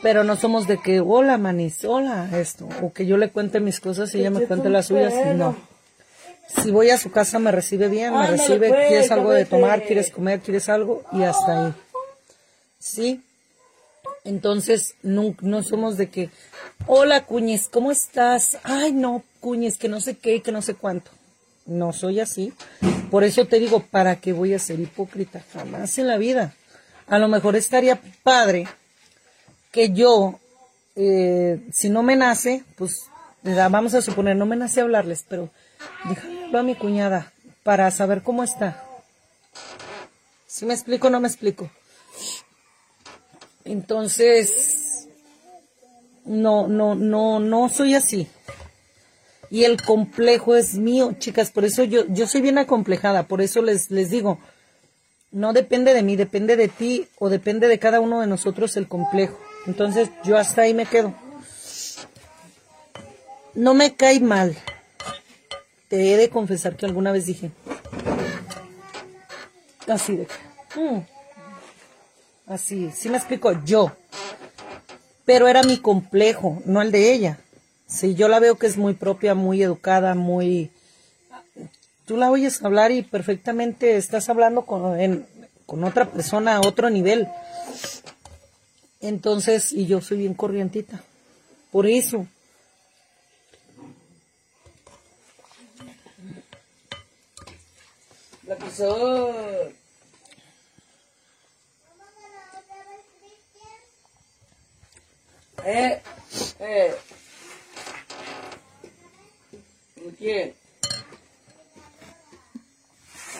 Pero 0.00 0.22
no 0.22 0.36
somos 0.36 0.68
de 0.68 0.78
que, 0.78 1.00
hola, 1.00 1.38
manis, 1.38 1.84
hola, 1.84 2.30
esto. 2.38 2.68
O 2.82 2.92
que 2.92 3.04
yo 3.04 3.16
le 3.16 3.30
cuente 3.30 3.58
mis 3.58 3.80
cosas 3.80 4.14
y 4.14 4.20
ella 4.20 4.30
me 4.30 4.46
cuente 4.46 4.70
las 4.70 4.86
suyas, 4.86 5.12
no. 5.34 5.56
Si 6.62 6.70
voy 6.70 6.90
a 6.90 6.98
su 6.98 7.10
casa 7.10 7.40
me 7.40 7.50
recibe 7.50 7.88
bien, 7.88 8.16
me 8.16 8.28
recibe, 8.28 8.68
pues, 8.68 8.86
quieres 8.86 9.10
algo 9.10 9.32
de 9.32 9.44
tomar, 9.44 9.82
quieres 9.82 10.12
comer, 10.12 10.38
quieres 10.38 10.68
algo, 10.68 11.02
y 11.10 11.24
hasta 11.24 11.66
ahí. 11.66 11.74
¿Sí? 12.78 13.24
Entonces, 14.22 14.94
no, 15.02 15.34
no 15.40 15.64
somos 15.64 15.96
de 15.96 16.10
que, 16.10 16.30
hola, 16.86 17.26
Cuñiz, 17.26 17.68
¿cómo 17.68 17.90
estás? 17.90 18.56
Ay, 18.62 18.92
no, 18.92 19.24
Cuñiz, 19.40 19.78
que 19.78 19.88
no 19.88 20.00
sé 20.00 20.16
qué, 20.16 20.42
que 20.42 20.52
no 20.52 20.62
sé 20.62 20.74
cuánto. 20.74 21.10
No 21.70 21.92
soy 21.92 22.18
así. 22.18 22.52
Por 23.12 23.22
eso 23.22 23.46
te 23.46 23.60
digo, 23.60 23.78
¿para 23.78 24.16
qué 24.16 24.32
voy 24.32 24.54
a 24.54 24.58
ser 24.58 24.80
hipócrita? 24.80 25.44
Jamás 25.52 25.98
en 25.98 26.08
la 26.08 26.18
vida. 26.18 26.52
A 27.06 27.20
lo 27.20 27.28
mejor 27.28 27.54
estaría 27.54 28.00
padre 28.24 28.66
que 29.70 29.90
yo, 29.90 30.40
eh, 30.96 31.64
si 31.72 31.88
no 31.88 32.02
me 32.02 32.16
nace, 32.16 32.64
pues 32.74 33.02
vamos 33.44 33.94
a 33.94 34.02
suponer, 34.02 34.34
no 34.34 34.46
me 34.46 34.56
nace 34.56 34.80
hablarles, 34.80 35.24
pero 35.28 35.48
déjame 36.08 36.46
hablar 36.46 36.60
a 36.60 36.64
mi 36.64 36.74
cuñada 36.74 37.32
para 37.62 37.88
saber 37.92 38.24
cómo 38.24 38.42
está. 38.42 38.84
¿Sí 40.48 40.66
me 40.66 40.74
explico 40.74 41.06
o 41.06 41.10
no 41.10 41.20
me 41.20 41.28
explico? 41.28 41.70
Entonces, 43.64 45.06
no, 46.24 46.66
no, 46.66 46.96
no, 46.96 47.38
no 47.38 47.68
soy 47.68 47.94
así. 47.94 48.28
Y 49.50 49.64
el 49.64 49.82
complejo 49.82 50.54
es 50.54 50.74
mío, 50.74 51.16
chicas, 51.18 51.50
por 51.50 51.64
eso 51.64 51.82
yo, 51.82 52.06
yo 52.08 52.26
soy 52.28 52.40
bien 52.40 52.58
acomplejada, 52.58 53.24
por 53.24 53.40
eso 53.42 53.62
les, 53.62 53.90
les 53.90 54.08
digo, 54.08 54.38
no 55.32 55.52
depende 55.52 55.92
de 55.94 56.02
mí, 56.02 56.16
depende 56.16 56.56
de 56.56 56.68
ti 56.68 57.06
o 57.18 57.28
depende 57.28 57.68
de 57.68 57.78
cada 57.78 58.00
uno 58.00 58.20
de 58.20 58.26
nosotros 58.26 58.76
el 58.76 58.88
complejo. 58.88 59.38
Entonces 59.66 60.10
yo 60.24 60.38
hasta 60.38 60.62
ahí 60.62 60.74
me 60.74 60.86
quedo. 60.86 61.14
No 63.54 63.74
me 63.74 63.94
cae 63.94 64.20
mal. 64.20 64.56
Te 65.88 66.12
he 66.12 66.16
de 66.16 66.30
confesar 66.30 66.76
que 66.76 66.86
alguna 66.86 67.12
vez 67.12 67.26
dije. 67.26 67.50
Así 69.88 70.16
de. 70.16 70.28
mm, 70.76 71.00
así, 72.46 72.90
sí 72.94 73.08
me 73.08 73.16
explico, 73.16 73.52
yo. 73.64 73.92
Pero 75.24 75.48
era 75.48 75.62
mi 75.62 75.78
complejo, 75.78 76.62
no 76.64 76.80
el 76.80 76.92
de 76.92 77.12
ella. 77.12 77.38
Sí, 77.90 78.14
yo 78.14 78.28
la 78.28 78.38
veo 78.38 78.56
que 78.56 78.68
es 78.68 78.76
muy 78.76 78.94
propia, 78.94 79.34
muy 79.34 79.62
educada, 79.62 80.14
muy... 80.14 80.70
Tú 82.06 82.16
la 82.16 82.30
oyes 82.30 82.62
hablar 82.62 82.92
y 82.92 83.02
perfectamente 83.02 83.96
estás 83.96 84.28
hablando 84.28 84.64
con, 84.64 85.26
con 85.66 85.84
otra 85.84 86.10
persona 86.10 86.56
a 86.56 86.60
otro 86.60 86.88
nivel. 86.88 87.28
Entonces, 89.00 89.72
y 89.72 89.86
yo 89.86 90.00
soy 90.00 90.18
bien 90.18 90.34
corrientita. 90.34 91.02
Por 91.72 91.86
eso. 91.86 92.26
La 98.46 98.56
soy. 98.70 99.74
Eh, 105.64 106.02
eh. 106.60 106.94
¿Con 110.02 110.12
quién? 110.12 110.54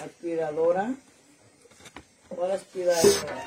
Aspiradora. 0.05 0.95
¿Cuál 2.29 2.51
aspiradora? 2.53 3.45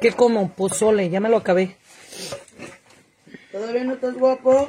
¿Qué 0.00 0.12
como? 0.12 0.52
Pozole, 0.52 1.08
ya 1.08 1.20
me 1.20 1.30
lo 1.30 1.38
acabé. 1.38 1.76
¿Todavía 3.50 3.84
no 3.84 3.94
estás 3.94 4.14
guapo? 4.14 4.68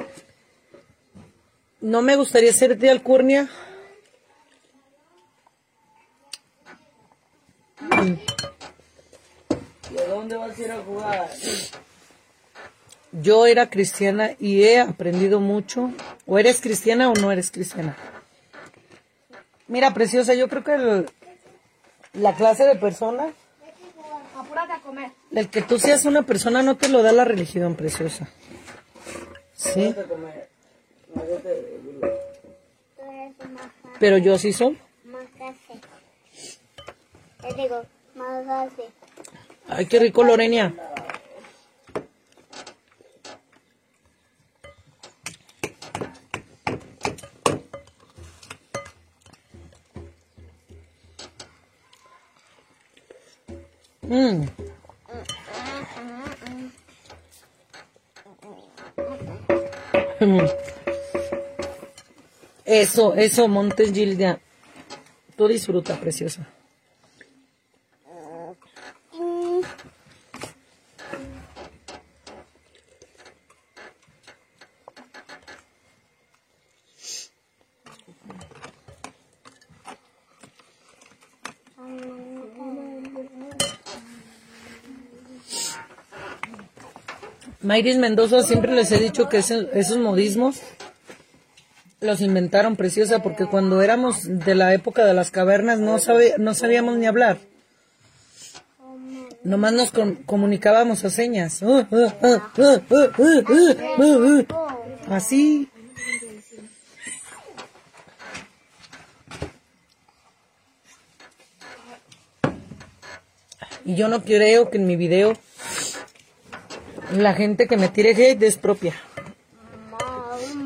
No 1.82 2.00
me 2.00 2.16
gustaría 2.16 2.52
ser 2.54 2.78
de 2.78 2.88
alcurnia. 2.88 3.50
¿Y 9.90 9.98
a 9.98 10.06
dónde 10.08 10.36
vas 10.36 10.58
a 10.58 10.62
ir 10.62 10.70
a 10.72 10.82
jugar? 10.82 11.30
Yo 13.12 13.46
era 13.46 13.70
cristiana 13.70 14.32
y 14.38 14.62
he 14.64 14.80
aprendido 14.80 15.40
mucho. 15.40 15.90
O 16.26 16.38
eres 16.38 16.60
cristiana 16.60 17.10
o 17.10 17.14
no 17.14 17.32
eres 17.32 17.50
cristiana. 17.50 17.96
Mira, 19.66 19.92
preciosa, 19.94 20.34
yo 20.34 20.48
creo 20.48 20.64
que 20.64 20.74
el- 20.74 21.10
la 22.14 22.34
clase 22.34 22.64
de 22.64 22.76
persona, 22.76 23.28
Apúrate 24.36 24.72
a 24.72 24.80
comer. 24.80 25.10
el 25.32 25.48
que 25.48 25.62
tú 25.62 25.78
seas 25.78 26.04
una 26.04 26.22
persona 26.22 26.62
no 26.62 26.76
te 26.76 26.88
lo 26.88 27.02
da 27.02 27.12
la 27.12 27.24
religión, 27.24 27.74
preciosa. 27.74 28.28
Sí, 29.54 29.94
pero 33.98 34.18
yo 34.18 34.38
sí 34.38 34.52
soy. 34.52 34.78
más 35.04 35.24
digo, 37.56 37.84
más 38.14 38.44
casi. 38.46 38.82
Ay, 39.68 39.86
qué 39.86 39.98
rico, 39.98 40.22
Lorenia. 40.22 40.74
Mm. 54.02 54.46
Eso, 62.64 63.14
eso, 63.14 63.48
Montes 63.48 63.92
Gilda. 63.92 64.40
Tú 65.36 65.46
disfruta, 65.46 65.98
preciosa. 66.00 66.46
Mayris 87.68 87.98
Mendoza, 87.98 88.42
siempre 88.44 88.72
les 88.72 88.90
he 88.92 88.98
dicho 88.98 89.28
que 89.28 89.36
esos 89.36 89.98
modismos 89.98 90.56
los 92.00 92.22
inventaron 92.22 92.76
preciosa 92.76 93.22
porque 93.22 93.44
cuando 93.44 93.82
éramos 93.82 94.20
de 94.24 94.54
la 94.54 94.72
época 94.72 95.04
de 95.04 95.12
las 95.12 95.30
cavernas 95.30 95.78
no, 95.78 95.98
no 96.38 96.54
sabíamos 96.54 96.96
ni 96.96 97.04
hablar. 97.04 97.36
Nomás 99.44 99.74
nos 99.74 99.92
comunicábamos 100.24 101.04
a 101.04 101.10
señas. 101.10 101.60
Uh, 101.60 101.84
uh, 101.90 102.10
uh, 103.98 104.46
Así. 105.10 105.68
Y 113.84 113.94
yo 113.94 114.08
no 114.08 114.24
creo 114.24 114.70
que 114.70 114.78
en 114.78 114.86
mi 114.86 114.96
video 114.96 115.34
la 117.12 117.34
gente 117.34 117.66
que 117.66 117.76
me 117.76 117.88
tire 117.88 118.10
hate 118.10 118.42
es 118.42 118.56
propia. 118.56 118.94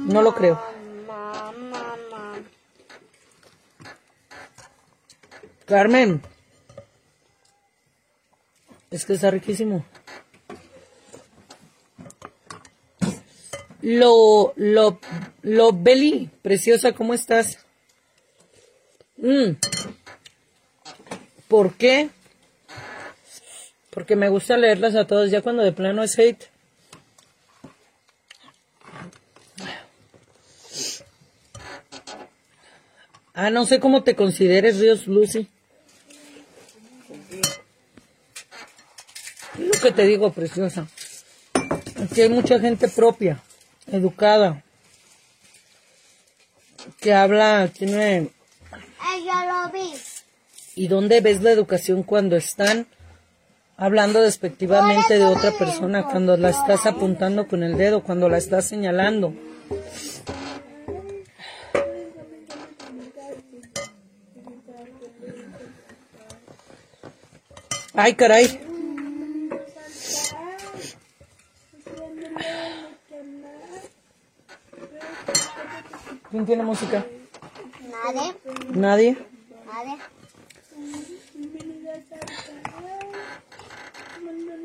No 0.06 0.22
lo 0.22 0.34
creo. 0.34 0.60
Carmen. 5.66 6.20
Es 8.90 9.06
que 9.06 9.14
está 9.14 9.30
riquísimo. 9.30 9.84
Lo, 13.80 14.52
lo, 14.56 15.00
lo, 15.42 15.72
Beli, 15.72 16.30
preciosa, 16.42 16.92
¿cómo 16.92 17.14
estás? 17.14 17.58
Mm. 19.16 19.52
¿Por 21.48 21.74
qué? 21.74 22.10
Porque 23.92 24.16
me 24.16 24.30
gusta 24.30 24.56
leerlas 24.56 24.94
a 24.94 25.06
todos, 25.06 25.30
ya 25.30 25.42
cuando 25.42 25.62
de 25.62 25.72
plano 25.72 26.02
es 26.02 26.18
hate. 26.18 26.48
Ah, 33.34 33.50
no 33.50 33.66
sé 33.66 33.80
cómo 33.80 34.02
te 34.02 34.16
consideres, 34.16 34.78
Ríos 34.78 35.06
Lucy. 35.06 35.46
Es 39.58 39.60
lo 39.60 39.80
que 39.82 39.92
te 39.92 40.06
digo, 40.06 40.32
preciosa. 40.32 40.88
Aquí 42.02 42.22
hay 42.22 42.30
mucha 42.30 42.58
gente 42.58 42.88
propia, 42.88 43.42
educada, 43.88 44.64
que 46.98 47.12
habla, 47.12 47.68
tiene... 47.68 48.30
Ay, 49.00 49.24
yo 49.26 49.32
lo 49.32 49.70
vi. 49.70 49.92
¿Y 50.76 50.88
dónde 50.88 51.20
ves 51.20 51.42
la 51.42 51.50
educación 51.50 52.02
cuando 52.02 52.36
están 52.36 52.86
hablando 53.82 54.20
despectivamente 54.20 55.18
de 55.18 55.24
otra 55.24 55.50
persona, 55.50 56.04
cuando 56.04 56.36
la 56.36 56.50
estás 56.50 56.86
apuntando 56.86 57.48
con 57.48 57.64
el 57.64 57.76
dedo, 57.76 58.04
cuando 58.04 58.28
la 58.28 58.38
estás 58.38 58.64
señalando? 58.64 59.34
Ay, 67.94 68.14
caray. 68.14 68.60
¿Quién 76.30 76.46
tiene 76.46 76.62
música? 76.62 77.04
Nadie, 77.90 78.34
¿Nadie? 78.74 79.16
nadie. 79.66 79.98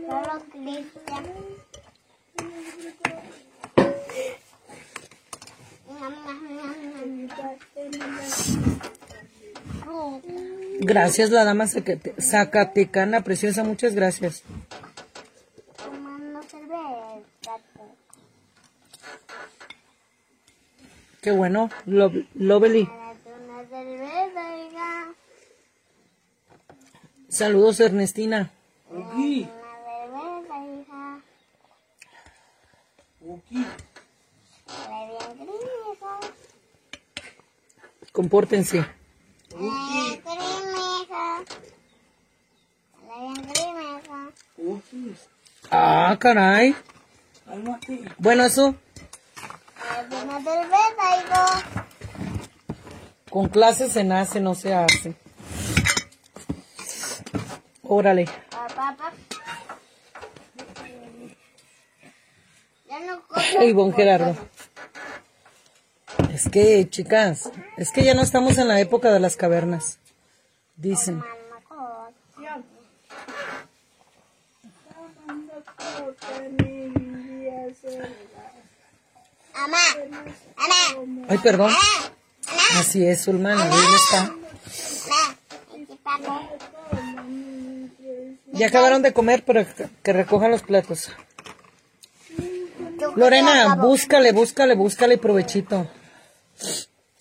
Solo 0.08 0.42
Cristian. 0.52 1.26
Gracias, 10.80 11.32
la 11.32 11.44
dama 11.44 11.66
Zacate- 11.66 12.14
Zacatecana, 12.22 13.22
preciosa, 13.22 13.64
muchas 13.64 13.96
gracias. 13.96 14.44
Qué 21.22 21.32
bueno, 21.32 21.70
Lo- 21.86 22.12
hija. 24.70 25.14
Saludos, 27.28 27.80
Ernestina 27.80 28.52
Una 28.90 29.10
cerveza, 29.14 30.66
hija. 30.66 31.20
Grisa. 33.50 33.76
Compórtense. 38.12 38.86
Grisa. 39.50 41.44
Uki. 44.58 45.16
Ah, 45.72 46.18
caray. 46.20 46.76
Bueno, 48.18 48.44
eso 48.44 48.76
con 53.30 53.48
clases 53.50 53.94
se 53.94 54.04
nace, 54.04 54.40
no 54.40 54.56
se 54.56 54.74
hace. 54.74 55.16
Órale. 57.84 58.26
Papá. 58.50 59.14
Bon 63.74 63.94
Gerardo. 63.94 64.36
Es 66.34 66.50
que, 66.50 66.90
chicas, 66.90 67.52
es 67.78 67.92
que 67.92 68.04
ya 68.04 68.14
no 68.14 68.22
estamos 68.22 68.58
en 68.58 68.68
la 68.68 68.80
época 68.80 69.12
de 69.12 69.20
las 69.20 69.38
cavernas. 69.38 70.00
Dicen. 70.76 71.24
Ay, 81.30 81.38
perdón. 81.40 81.72
Así 82.80 83.06
es, 83.06 83.26
Zulmana, 83.26 83.64
ahí 83.64 83.96
está. 83.96 84.34
Ya 88.54 88.68
acabaron 88.68 89.02
de 89.02 89.14
comer, 89.14 89.44
pero 89.46 89.66
que 90.04 90.14
recojan 90.14 90.52
los 90.52 90.64
platos. 90.64 91.12
Lorena, 93.16 93.64
acabo. 93.74 93.88
búscale, 93.88 94.32
búscale, 94.32 94.76
búscale 94.76 95.18
provechito. 95.18 95.88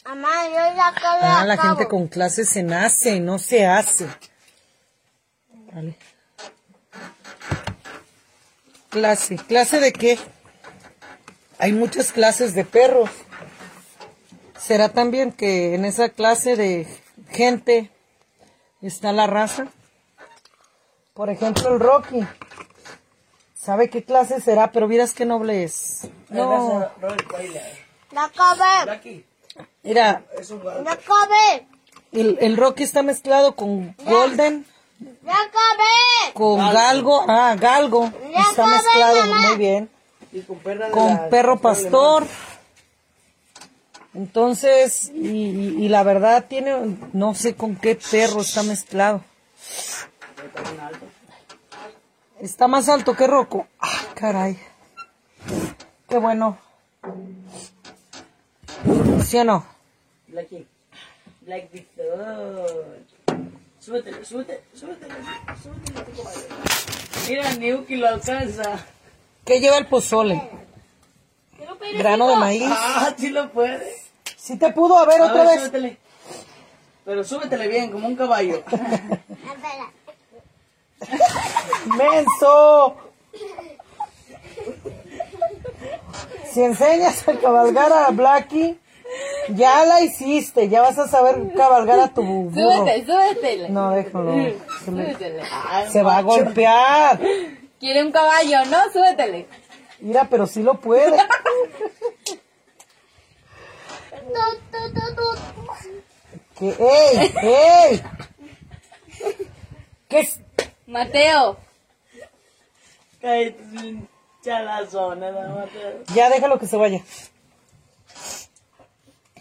Mamá, 0.05 0.29
yo 0.49 0.77
ya 0.77 0.89
acabé. 0.89 1.23
Ah, 1.23 1.45
la 1.45 1.55
acabo. 1.55 1.77
gente 1.77 1.89
con 1.89 2.09
clases 2.09 2.49
se 2.49 2.63
nace, 2.63 3.21
no 3.21 3.39
se 3.39 3.67
hace. 3.67 4.07
Clase, 8.91 9.37
¿clase 9.37 9.81
de 9.81 9.93
qué? 9.93 10.19
Hay 11.59 11.73
muchas 11.73 12.13
clases 12.13 12.55
de 12.55 12.65
perros. 12.65 13.11
¿Será 14.59 14.89
también 14.89 15.33
que 15.33 15.75
en 15.75 15.85
esa 15.85 16.09
clase 16.09 16.57
de 16.57 16.87
gente 17.31 17.91
está 18.81 19.13
la 19.13 19.27
raza? 19.27 19.67
Por 21.15 21.31
ejemplo, 21.31 21.75
el 21.75 21.81
Rocky. 21.81 22.27
¿Sabe 23.67 23.91
qué 23.91 24.05
clase 24.05 24.41
será? 24.41 24.71
Pero 24.71 24.87
vieras 24.87 25.13
qué 25.13 25.25
noble 25.27 25.65
es. 25.65 26.07
No, 26.31 28.21
acabé, 28.21 28.91
Aquí. 28.93 29.25
mira, 29.83 30.23
Es 30.39 30.51
un 30.53 30.63
bar. 30.63 30.85
ya 30.85 30.93
acabé, 30.93 31.67
el, 32.13 32.39
el 32.41 32.57
Rocky 32.57 32.85
está 32.85 33.03
mezclado 33.03 33.57
con 33.57 33.95
Golden, 34.05 34.65
ya 35.01 35.33
acabé. 35.33 36.33
con 36.35 36.59
Galgo, 36.73 37.25
ah, 37.29 37.57
Galgo, 37.59 38.05
está 38.51 38.67
mezclado 38.69 39.35
muy 39.35 39.57
bien, 39.57 39.91
Y 40.33 40.41
con 40.43 40.59
perra 40.61 40.87
de 40.87 40.93
con 40.93 41.09
la- 41.15 41.29
perro 41.29 41.57
pastor. 41.59 42.25
Entonces, 44.15 45.11
y, 45.13 45.29
y- 45.29 45.85
y 45.85 45.89
la 45.89 46.03
verdad 46.05 46.47
tiene, 46.49 46.97
no 47.13 47.35
sé 47.35 47.55
con 47.57 47.75
qué 47.77 47.97
perro 47.97 48.41
está 48.43 48.63
mezclado. 48.63 49.23
Está 52.41 52.69
más 52.69 52.89
alto 52.89 53.15
que 53.17 53.27
Rocco. 53.27 53.67
Ah, 53.81 54.01
caray. 54.15 54.59
Qué 56.09 56.19
bueno. 56.19 56.59
¿Sí 59.25 59.39
o 59.39 59.45
no? 59.45 59.65
Blackie. 60.29 60.67
Black 61.41 61.71
Victor. 61.73 63.05
Súbetele, 63.81 64.25
súbete, 64.25 64.65
súbetele, 64.75 65.15
súbetele. 65.63 66.01
tu 66.05 66.23
caballo. 66.23 66.41
Mira, 67.29 67.55
ni 67.55 67.73
Uki 67.73 67.97
lo 67.97 68.09
alcanza. 68.09 68.85
¿Qué 69.45 69.61
lleva 69.61 69.79
el 69.79 69.87
pozole? 69.87 70.51
Grano 71.97 72.29
de 72.29 72.37
maíz. 72.37 72.65
Ah, 72.67 73.15
sí 73.17 73.31
lo 73.31 73.51
puede. 73.53 73.95
Si 74.37 74.59
te 74.59 74.73
pudo 74.73 74.99
haber 74.99 75.21
A 75.21 75.25
otra 75.27 75.45
ver, 75.45 75.47
vez. 75.47 75.59
súbetele. 75.61 75.99
Pero 77.05 77.23
súbetele 77.25 77.69
bien, 77.69 77.93
como 77.93 78.09
un 78.09 78.17
caballo. 78.17 78.63
¡Menso! 81.97 82.97
Si 86.51 86.63
enseñas 86.63 87.27
a 87.29 87.33
cabalgar 87.35 87.93
a 87.93 88.11
Blackie, 88.11 88.79
ya 89.51 89.85
la 89.85 90.01
hiciste, 90.01 90.69
ya 90.69 90.81
vas 90.81 90.99
a 90.99 91.09
saber 91.09 91.53
cabalgar 91.55 92.01
a 92.01 92.09
tu 92.09 92.23
burro. 92.23 92.55
Súbete, 92.55 93.07
súbetele. 93.07 93.69
No, 93.69 93.91
déjalo. 93.91 94.33
Súbetele. 94.85 95.43
se 95.93 96.03
va 96.03 96.17
a 96.17 96.23
golpear. 96.23 97.21
Quiere 97.79 98.05
un 98.05 98.13
caballo, 98.13 98.65
¿no? 98.71 98.91
Súbetele. 98.93 99.47
Mira, 100.01 100.27
pero 100.31 100.47
sí 100.47 100.63
lo 100.63 100.81
puede. 100.81 101.17
Que, 106.59 106.69
¡Ey! 106.71 107.35
¡Ey! 107.43 108.03
¿Qué 110.09 110.21
es? 110.21 110.41
Mateo. 110.87 111.59
Cállate. 113.21 113.65
Ya 116.15 116.31
déjalo 116.31 116.59
que 116.59 116.67
se 116.67 116.77
vaya. 116.77 117.03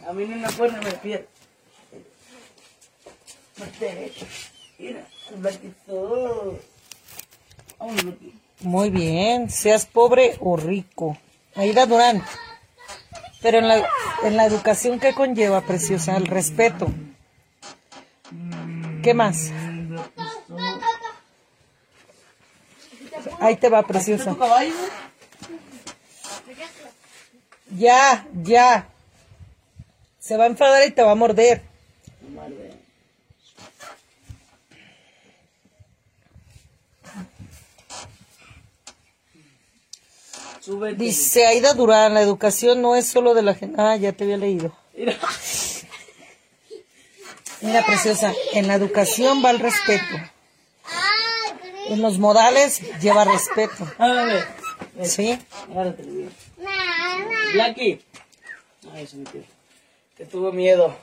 A 0.08 0.14
mí 0.14 0.26
cuerda 0.52 0.80
me. 0.82 1.24
Mira, 4.78 5.08
Victor. 5.62 6.60
Vámonos, 7.80 8.04
Lucky. 8.04 8.34
Muy 8.62 8.90
bien, 8.90 9.50
seas 9.50 9.86
pobre 9.86 10.38
o 10.40 10.58
rico. 10.58 11.18
Aida 11.56 11.86
Durán. 11.86 12.24
Pero 13.42 13.60
en 13.60 13.68
la, 13.68 13.88
en 14.24 14.38
la 14.38 14.46
educación, 14.46 15.00
¿qué 15.00 15.14
conlleva, 15.14 15.62
preciosa? 15.62 16.18
El 16.18 16.26
respeto. 16.26 16.88
¿Qué 19.04 19.14
más? 19.14 19.52
Ahí 23.40 23.56
te 23.58 23.70
va, 23.70 23.80
¿Es 23.82 23.86
preciosa. 23.86 24.32
tu 24.32 24.38
caballo? 24.38 24.74
Ya, 27.78 28.28
ya. 28.44 28.88
Se 30.20 30.38
va 30.38 30.46
a 30.46 30.48
enfadar 30.48 30.88
y 30.88 30.92
te 30.92 31.04
va 31.04 31.12
a 31.12 31.16
morder. 31.16 31.62
Dice 40.98 41.46
Aida 41.46 41.74
Durán, 41.74 42.16
la 42.16 42.22
educación 42.22 42.82
no 42.82 42.96
es 42.96 43.06
solo 43.06 43.34
de 43.36 43.44
la 43.44 43.54
gente. 43.54 43.76
Ah, 43.80 43.96
ya 43.98 44.14
te 44.14 44.24
había 44.24 44.38
leído. 44.38 44.76
Mira, 47.62 47.86
preciosa, 47.86 48.34
en 48.54 48.68
la 48.68 48.74
educación 48.76 49.44
va 49.46 49.52
el 49.52 49.60
respeto. 49.60 50.04
En 51.90 52.02
los 52.02 52.18
modales 52.20 52.82
lleva 53.00 53.24
respeto. 53.26 53.88
A 53.98 54.08
ver. 54.08 54.48
¿Sí? 55.04 55.38
Blackie. 57.54 58.02
Ay, 58.94 59.08
se 59.08 59.18
metió. 59.18 59.44
Que 60.18 60.26
tuvo 60.26 60.52
miedo. 60.52 60.96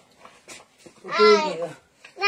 Que 1.03 1.09
tuvo 1.17 1.47
miedo. 1.49 1.69
No. 2.19 2.25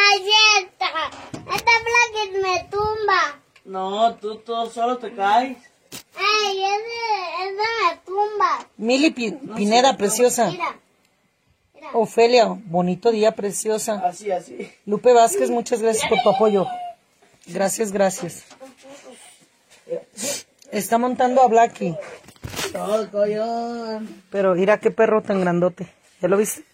Esta 1.55 1.73
placa 1.85 2.43
me 2.43 2.65
tumba. 2.71 3.41
No, 3.65 4.15
tú, 4.17 4.37
tú 4.39 4.53
solo 4.73 4.99
te 4.99 5.15
caes. 5.15 5.57
Ay, 6.17 6.63
ese, 6.65 7.45
ese 7.45 7.53
me 7.55 7.97
tumba. 8.05 8.67
Mili 8.77 9.11
Pi- 9.11 9.33
Pineda, 9.57 9.97
preciosa. 9.97 10.51
Mira. 10.51 10.77
Ofelia, 11.93 12.47
bonito 12.49 13.11
día, 13.11 13.33
preciosa. 13.33 14.03
Así, 14.05 14.31
así. 14.31 14.71
Lupe 14.87 15.13
Vázquez, 15.13 15.51
muchas 15.51 15.81
gracias 15.83 16.09
por 16.09 16.21
tu 16.23 16.31
apoyo. 16.31 16.67
Gracias, 17.47 17.93
gracias. 17.93 18.45
Está 20.71 20.99
montando 20.99 21.43
a 21.43 21.49
collón. 23.11 24.23
Pero 24.31 24.55
mira 24.55 24.79
qué 24.79 24.91
perro 24.91 25.23
tan 25.23 25.41
grandote. 25.41 25.87
¿Ya 26.21 26.29
lo 26.29 26.37
viste? 26.37 26.65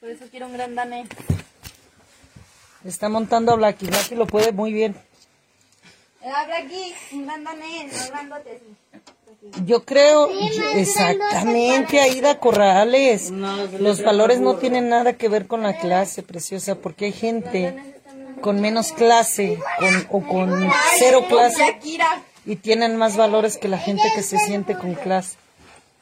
Por 0.00 0.10
eso 0.10 0.26
quiero 0.30 0.46
un 0.46 0.52
gran 0.52 0.74
danés. 0.74 1.08
Está 2.84 3.08
montando 3.08 3.52
a 3.52 3.56
Blacky. 3.56 3.86
Blacky 3.86 4.14
lo 4.14 4.26
puede 4.26 4.52
muy 4.52 4.72
bien. 4.72 4.96
Habla 6.22 6.58
aquí, 6.58 6.94
un 7.12 7.26
gran 7.26 7.44
danés, 7.44 7.92
no 7.92 8.08
grandote 8.08 8.50
así. 8.50 8.76
Yo 9.64 9.84
creo, 9.84 10.28
exactamente, 10.74 12.00
Aida 12.00 12.38
Corrales. 12.38 13.30
Los 13.78 14.02
valores 14.02 14.40
no 14.40 14.56
tienen 14.56 14.88
nada 14.88 15.12
que 15.14 15.28
ver 15.28 15.46
con 15.46 15.62
la 15.62 15.78
clase, 15.78 16.22
preciosa, 16.22 16.74
porque 16.74 17.06
hay 17.06 17.12
gente 17.12 17.97
con 18.40 18.60
menos 18.60 18.92
clase 18.92 19.58
con, 19.78 20.06
o 20.22 20.26
con 20.26 20.70
cero 20.98 21.24
clase 21.28 21.78
y 22.46 22.56
tienen 22.56 22.96
más 22.96 23.16
valores 23.16 23.56
que 23.58 23.68
la 23.68 23.78
gente 23.78 24.02
que 24.14 24.22
se 24.22 24.38
siente 24.38 24.74
con 24.76 24.94
clase, 24.94 25.36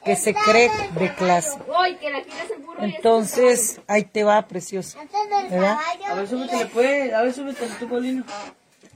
que 0.05 0.17
se 0.17 0.35
cree 0.35 0.71
de 0.99 1.15
clase. 1.15 1.59
Entonces, 2.79 3.81
ahí 3.87 4.05
te 4.05 4.23
va, 4.25 4.43
preciosa. 4.47 4.99
Del 5.01 5.49
¿Verdad? 5.51 5.79
A 6.09 6.15
ver, 6.15 6.29
súbete, 6.29 6.67
pues. 6.67 7.13
A 7.13 7.23
ver, 7.23 7.33
súbete 7.33 7.67
tu 7.79 7.89
Paulino. 7.89 8.25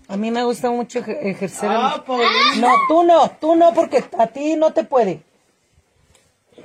A 0.08 0.16
mí 0.16 0.30
me 0.30 0.42
gusta 0.44 0.70
mucho 0.70 0.98
ej- 1.00 1.18
ejercer. 1.22 1.70
el- 1.70 1.76
Ah, 1.76 2.04
Paulino. 2.06 2.30
No, 2.56 2.68
tú 2.88 3.02
no, 3.04 3.30
tú 3.40 3.54
no, 3.56 3.72
porque 3.72 4.04
a 4.18 4.26
ti 4.26 4.56
no 4.56 4.72
te 4.72 4.84
puede. 4.84 5.22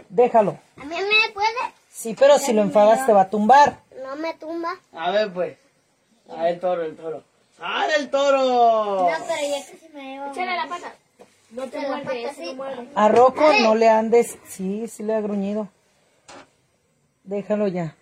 Déjalo. 0.09 0.57
A 0.77 0.83
mí 0.85 0.95
me 0.95 1.33
puede, 1.33 1.47
Sí, 1.91 2.15
pero 2.19 2.37
si 2.37 2.53
lo 2.53 2.61
enfadas 2.61 3.05
te 3.05 3.13
va 3.13 3.21
a 3.21 3.29
tumbar. 3.29 3.79
no 4.03 4.15
me 4.17 4.33
tumba. 4.35 4.75
A 4.93 5.11
ver, 5.11 5.31
pues. 5.33 5.57
A 6.29 6.43
ver, 6.43 6.53
el 6.53 6.59
toro, 6.59 6.81
el 6.83 6.95
toro. 6.95 7.23
¡Sale 7.57 7.93
el 7.99 8.09
toro! 8.09 8.37
No, 8.37 9.05
pero 9.05 9.09
ya 9.09 9.65
casi 9.65 9.89
me 9.93 10.13
llevo. 10.13 10.31
Échale 10.31 10.55
la 10.55 10.67
pata. 10.67 10.93
No 11.51 11.67
te 11.67 11.81
la 11.81 11.87
muerde, 11.87 12.03
pata 12.03 12.15
ese 12.17 12.25
no 12.25 12.47
así. 12.49 12.55
muerde. 12.55 12.87
A 12.95 13.07
Rocco 13.09 13.53
no 13.61 13.75
le 13.75 13.89
andes. 13.89 14.37
Sí, 14.47 14.87
sí 14.87 15.03
le 15.03 15.15
ha 15.15 15.21
gruñido. 15.21 15.69
Déjalo 17.23 17.67
ya. 17.67 17.95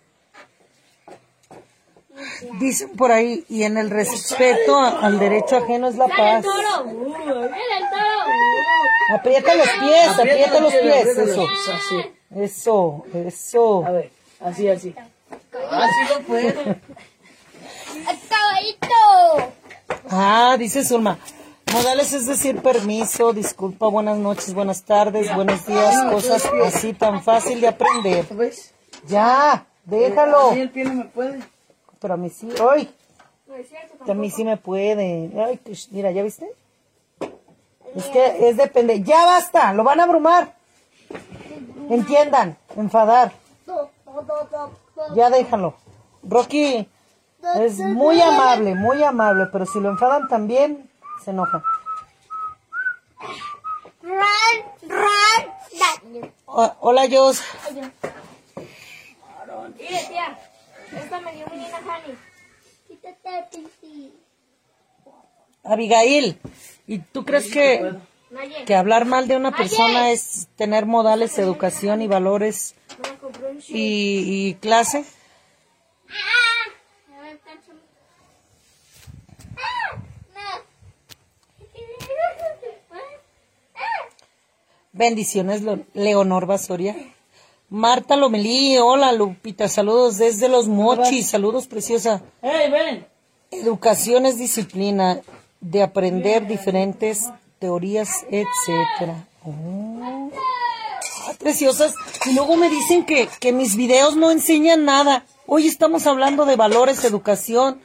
Dicen 2.60 2.90
por 2.96 3.10
ahí, 3.10 3.44
y 3.48 3.64
en 3.64 3.76
el 3.76 3.90
respeto 3.90 4.78
al 4.78 5.18
derecho 5.18 5.56
ajeno 5.56 5.88
es 5.88 5.96
la 5.96 6.06
paz. 6.06 6.44
¡Toro! 6.44 6.84
¡Uh! 6.84 7.08
¡Mira 7.18 7.78
el 7.78 7.90
toro! 7.90 9.18
Aprieta 9.18 9.54
los 9.54 9.68
pies, 9.68 10.08
aprieta 10.18 10.60
los 10.60 10.72
pies. 10.74 11.06
Eso, 11.18 11.46
Así. 11.72 12.12
eso, 12.36 13.04
eso. 13.14 13.84
A 13.86 13.90
ver, 13.90 14.10
así, 14.40 14.68
así. 14.68 14.94
Así 15.70 16.12
lo 16.14 16.20
puede. 16.20 16.80
Ah, 20.10 20.56
dice 20.58 20.84
Zulma. 20.84 21.18
Modales 21.72 22.12
es 22.12 22.26
decir 22.26 22.62
permiso, 22.62 23.32
disculpa, 23.32 23.88
buenas 23.88 24.16
noches, 24.16 24.54
buenas 24.54 24.84
tardes, 24.84 25.34
buenos 25.34 25.66
días, 25.66 26.04
cosas 26.04 26.48
así 26.64 26.92
tan 26.92 27.20
fácil 27.22 27.60
de 27.60 27.68
aprender. 27.68 28.26
¿Ves? 28.32 28.72
Ya, 29.08 29.66
déjalo. 29.84 30.50
A 30.50 30.54
mí 30.54 30.60
el 30.60 30.70
pie 30.70 30.84
no 30.84 30.94
me 30.94 31.04
puede. 31.06 31.40
Pero 31.98 32.14
a 32.14 32.16
mí 32.16 32.30
sí. 32.30 32.48
¡Ay! 32.70 32.94
Que 34.04 34.12
a 34.12 34.14
mí 34.14 34.30
sí 34.30 34.44
me 34.44 34.56
puede. 34.56 35.30
Ay, 35.36 35.58
mira, 35.90 36.12
¿ya 36.12 36.22
viste? 36.22 36.48
Es 37.96 38.04
que 38.06 38.48
es 38.48 38.56
depende. 38.56 39.02
¡Ya 39.02 39.24
basta! 39.24 39.72
¡Lo 39.72 39.82
van 39.82 39.98
a 39.98 40.04
abrumar! 40.04 40.54
Entiendan, 41.90 42.56
enfadar. 42.76 43.32
Ya 45.16 45.30
déjalo. 45.30 45.74
Rocky 46.22 46.88
es 47.56 47.78
muy 47.78 48.20
amable, 48.20 48.74
muy 48.74 49.02
amable, 49.02 49.46
pero 49.52 49.66
si 49.66 49.80
lo 49.80 49.90
enfadan 49.90 50.28
también, 50.28 50.88
se 51.24 51.30
enoja. 51.30 51.62
Run, 54.02 54.20
run, 54.82 55.44
daño. 55.78 56.32
O- 56.46 56.76
hola, 56.80 57.06
Jos. 57.10 57.42
Mire, 59.78 60.04
tía. 60.08 60.38
Esta 60.96 61.20
me 61.20 61.32
dio 61.34 61.46
mi 61.48 61.56
nena 61.56 61.78
Hani. 61.78 62.14
Quítate 62.86 63.38
el 63.38 63.44
pipi. 63.46 64.12
Abigail. 65.64 66.38
¿Y 66.86 66.98
tú 66.98 67.24
crees 67.24 67.50
que, 67.50 67.94
Naye, 68.30 68.64
que 68.66 68.74
hablar 68.74 69.06
mal 69.06 69.26
de 69.26 69.36
una 69.36 69.56
persona 69.56 70.10
es 70.10 70.48
tener 70.56 70.84
modales, 70.86 71.38
educación 71.38 72.02
y 72.02 72.06
valores 72.06 72.74
y, 73.68 74.48
y 74.50 74.54
clase? 74.56 75.04
A 77.16 77.20
ver, 77.22 77.38
cánchame. 77.40 77.80
Ah, 79.56 79.96
no. 80.34 80.62
Bendiciones, 84.94 85.60
Leonor 85.92 86.46
Basoria. 86.46 86.94
Marta 87.68 88.14
Lomelí, 88.14 88.78
hola 88.78 89.10
Lupita, 89.10 89.68
saludos 89.68 90.18
desde 90.18 90.48
Los 90.48 90.68
Mochis, 90.68 91.28
saludos 91.28 91.66
preciosa. 91.66 92.22
¡Ey, 92.40 92.70
ven! 92.70 93.04
Educación 93.50 94.24
es 94.24 94.38
disciplina 94.38 95.20
de 95.60 95.82
aprender 95.82 96.46
diferentes 96.46 97.28
teorías, 97.58 98.24
etcétera. 98.30 99.26
Oh. 99.44 100.30
Ah, 101.26 101.32
preciosas. 101.40 101.92
Y 102.26 102.34
luego 102.34 102.56
me 102.56 102.70
dicen 102.70 103.04
que, 103.04 103.28
que 103.40 103.52
mis 103.52 103.74
videos 103.74 104.14
no 104.14 104.30
enseñan 104.30 104.84
nada. 104.84 105.24
Hoy 105.46 105.66
estamos 105.66 106.06
hablando 106.06 106.46
de 106.46 106.54
valores, 106.54 107.02
educación, 107.02 107.80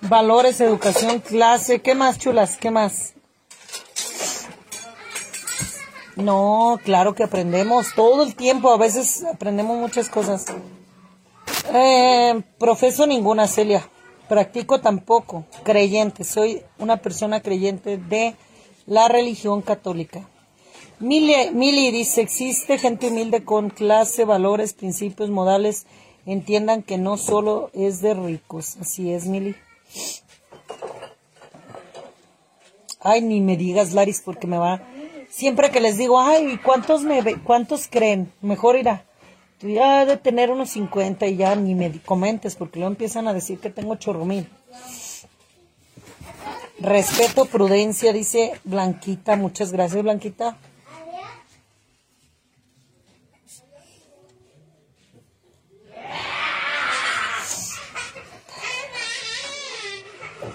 valores, 0.00 0.60
educación, 0.60 1.20
clase. 1.20 1.80
¿Qué 1.80 1.94
más, 1.94 2.18
chulas? 2.18 2.56
¿Qué 2.56 2.72
más? 2.72 3.14
No, 6.16 6.78
claro 6.84 7.14
que 7.14 7.22
aprendemos 7.22 7.94
todo 7.94 8.22
el 8.22 8.34
tiempo. 8.34 8.70
A 8.70 8.76
veces 8.76 9.24
aprendemos 9.24 9.78
muchas 9.78 10.08
cosas. 10.08 10.46
Eh, 11.72 12.42
profeso 12.58 13.06
ninguna, 13.06 13.46
Celia. 13.46 13.88
Practico 14.28 14.80
tampoco. 14.80 15.44
Creyente. 15.62 16.24
Soy 16.24 16.62
una 16.78 16.98
persona 16.98 17.40
creyente 17.40 17.96
de 17.96 18.34
la 18.86 19.08
religión 19.08 19.62
católica. 19.62 20.28
Mili, 20.98 21.34
Mili 21.52 21.90
dice, 21.90 22.20
existe 22.20 22.76
gente 22.76 23.06
humilde 23.08 23.42
con 23.42 23.70
clase, 23.70 24.24
valores, 24.24 24.74
principios, 24.74 25.30
modales. 25.30 25.86
Entiendan 26.26 26.82
que 26.82 26.98
no 26.98 27.16
solo 27.16 27.70
es 27.72 28.02
de 28.02 28.14
ricos. 28.14 28.76
Así 28.80 29.10
es, 29.12 29.26
Mili. 29.26 29.56
Ay, 33.00 33.22
ni 33.22 33.40
me 33.40 33.56
digas, 33.56 33.94
Laris, 33.94 34.20
porque 34.22 34.46
me 34.46 34.58
va... 34.58 34.82
Siempre 35.30 35.70
que 35.70 35.80
les 35.80 35.96
digo, 35.96 36.20
ay, 36.20 36.58
¿cuántos, 36.62 37.02
me 37.04 37.22
ve- 37.22 37.38
cuántos 37.42 37.86
creen? 37.88 38.32
Mejor 38.42 38.76
irá. 38.76 39.04
Tú 39.58 39.68
ya 39.68 40.00
has 40.00 40.08
de 40.08 40.16
tener 40.16 40.50
unos 40.50 40.70
50 40.70 41.26
y 41.26 41.36
ya 41.36 41.54
ni 41.54 41.74
me 41.74 42.00
comentes, 42.02 42.56
porque 42.56 42.78
luego 42.80 42.92
empiezan 42.92 43.28
a 43.28 43.32
decir 43.34 43.58
que 43.60 43.70
tengo 43.70 43.94
chorro 43.96 44.24
mil. 44.24 44.48
Respeto, 46.80 47.44
prudencia, 47.44 48.12
dice 48.12 48.52
Blanquita. 48.64 49.36
Muchas 49.36 49.70
gracias, 49.72 50.02
Blanquita. 50.02 50.56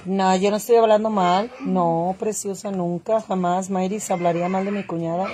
No, 0.05 0.35
yo 0.35 0.51
no 0.51 0.57
estoy 0.57 0.75
hablando 0.77 1.09
mal. 1.09 1.51
No, 1.61 2.15
preciosa, 2.19 2.71
nunca, 2.71 3.21
jamás. 3.21 3.69
Mayris 3.69 4.09
hablaría 4.11 4.47
mal 4.49 4.65
de 4.65 4.71
mi 4.71 4.83
cuñada. 4.85 5.27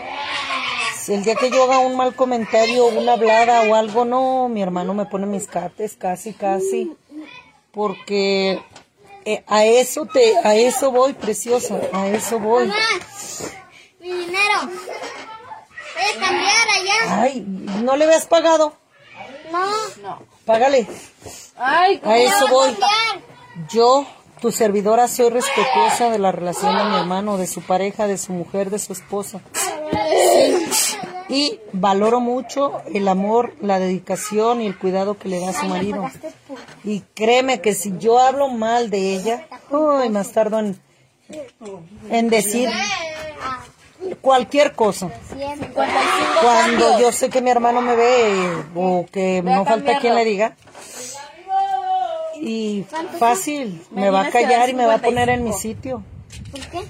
Si 0.98 1.14
el 1.14 1.24
día 1.24 1.36
que 1.36 1.50
yo 1.50 1.64
haga 1.64 1.80
un 1.80 1.96
mal 1.98 2.16
comentario, 2.16 2.86
una 2.86 3.14
hablada 3.14 3.64
o 3.70 3.76
algo, 3.76 4.06
no, 4.06 4.48
mi 4.50 4.62
hermano 4.62 4.94
me 4.94 5.06
pone 5.06 5.26
mis 5.26 5.48
cates, 5.48 5.96
casi, 5.98 6.34
casi. 6.34 6.96
Porque 7.72 8.62
eh, 9.26 9.44
a 9.48 9.66
eso 9.66 10.06
te, 10.06 10.38
a 10.44 10.56
eso 10.56 10.92
voy, 10.92 11.14
preciosa, 11.14 11.80
a 11.92 12.08
eso 12.08 12.40
voy. 12.40 12.68
Mamá, 12.68 12.80
mi 14.00 14.10
dinero. 14.12 14.60
Voy 14.64 16.04
a 16.16 16.20
cambiar 16.20 16.68
allá. 16.80 17.22
Ay, 17.24 17.44
¿no 17.48 17.96
le 17.98 18.06
habías 18.06 18.26
pagado? 18.26 18.74
No, 19.52 20.20
Págale. 20.46 20.88
Ay, 21.58 22.00
A 22.04 22.18
eso 22.18 22.48
voy. 22.48 22.70
cambiar. 22.72 23.68
Yo, 23.70 24.06
tu 24.42 24.52
servidora, 24.52 25.08
soy 25.08 25.30
respetuosa 25.30 26.10
de 26.10 26.18
la 26.18 26.32
relación 26.32 26.76
de 26.76 26.84
mi 26.84 26.96
hermano, 26.98 27.38
de 27.38 27.46
su 27.46 27.62
pareja, 27.62 28.08
de 28.08 28.18
su 28.18 28.34
mujer, 28.34 28.72
de 28.72 28.80
su 28.80 28.92
esposa. 28.92 29.40
Y 31.30 31.60
valoro 31.72 32.20
mucho 32.20 32.82
el 32.92 33.08
amor, 33.08 33.54
la 33.62 33.80
dedicación 33.80 34.62
y 34.62 34.66
el 34.66 34.78
cuidado 34.78 35.18
que 35.18 35.30
le 35.30 35.40
da 35.40 35.52
a 35.52 35.54
su 35.54 35.68
marido. 35.68 36.10
Y 36.84 37.02
créeme 37.14 37.62
que 37.62 37.76
si 37.76 37.94
yo 38.00 38.20
hablo 38.20 38.50
mal 38.50 38.90
de 38.90 39.16
ella, 39.16 39.48
uy, 39.70 40.10
más 40.10 40.32
tardo 40.32 40.60
en, 40.60 40.78
en 42.10 42.30
decir 42.30 42.68
cualquier 44.22 44.74
cosa. 44.74 45.10
Cuando 46.42 47.00
yo 47.00 47.12
sé 47.12 47.30
que 47.30 47.42
mi 47.42 47.52
hermano 47.52 47.82
me 47.82 47.96
ve 47.96 48.64
o 48.76 49.06
que 49.12 49.42
no 49.44 49.64
falta 49.66 50.00
quien 50.00 50.16
le 50.16 50.26
diga. 50.26 50.56
Y 52.44 52.86
fácil, 53.20 53.86
me 53.92 54.10
va 54.10 54.22
a 54.22 54.30
callar 54.32 54.70
y 54.70 54.74
me 54.74 54.86
va 54.86 54.96
a 54.96 54.98
poner 54.98 55.30
en 55.30 55.44
mi 55.44 55.54
sitio. 55.54 56.04
¿Por 56.52 56.62
qué? 56.62 56.82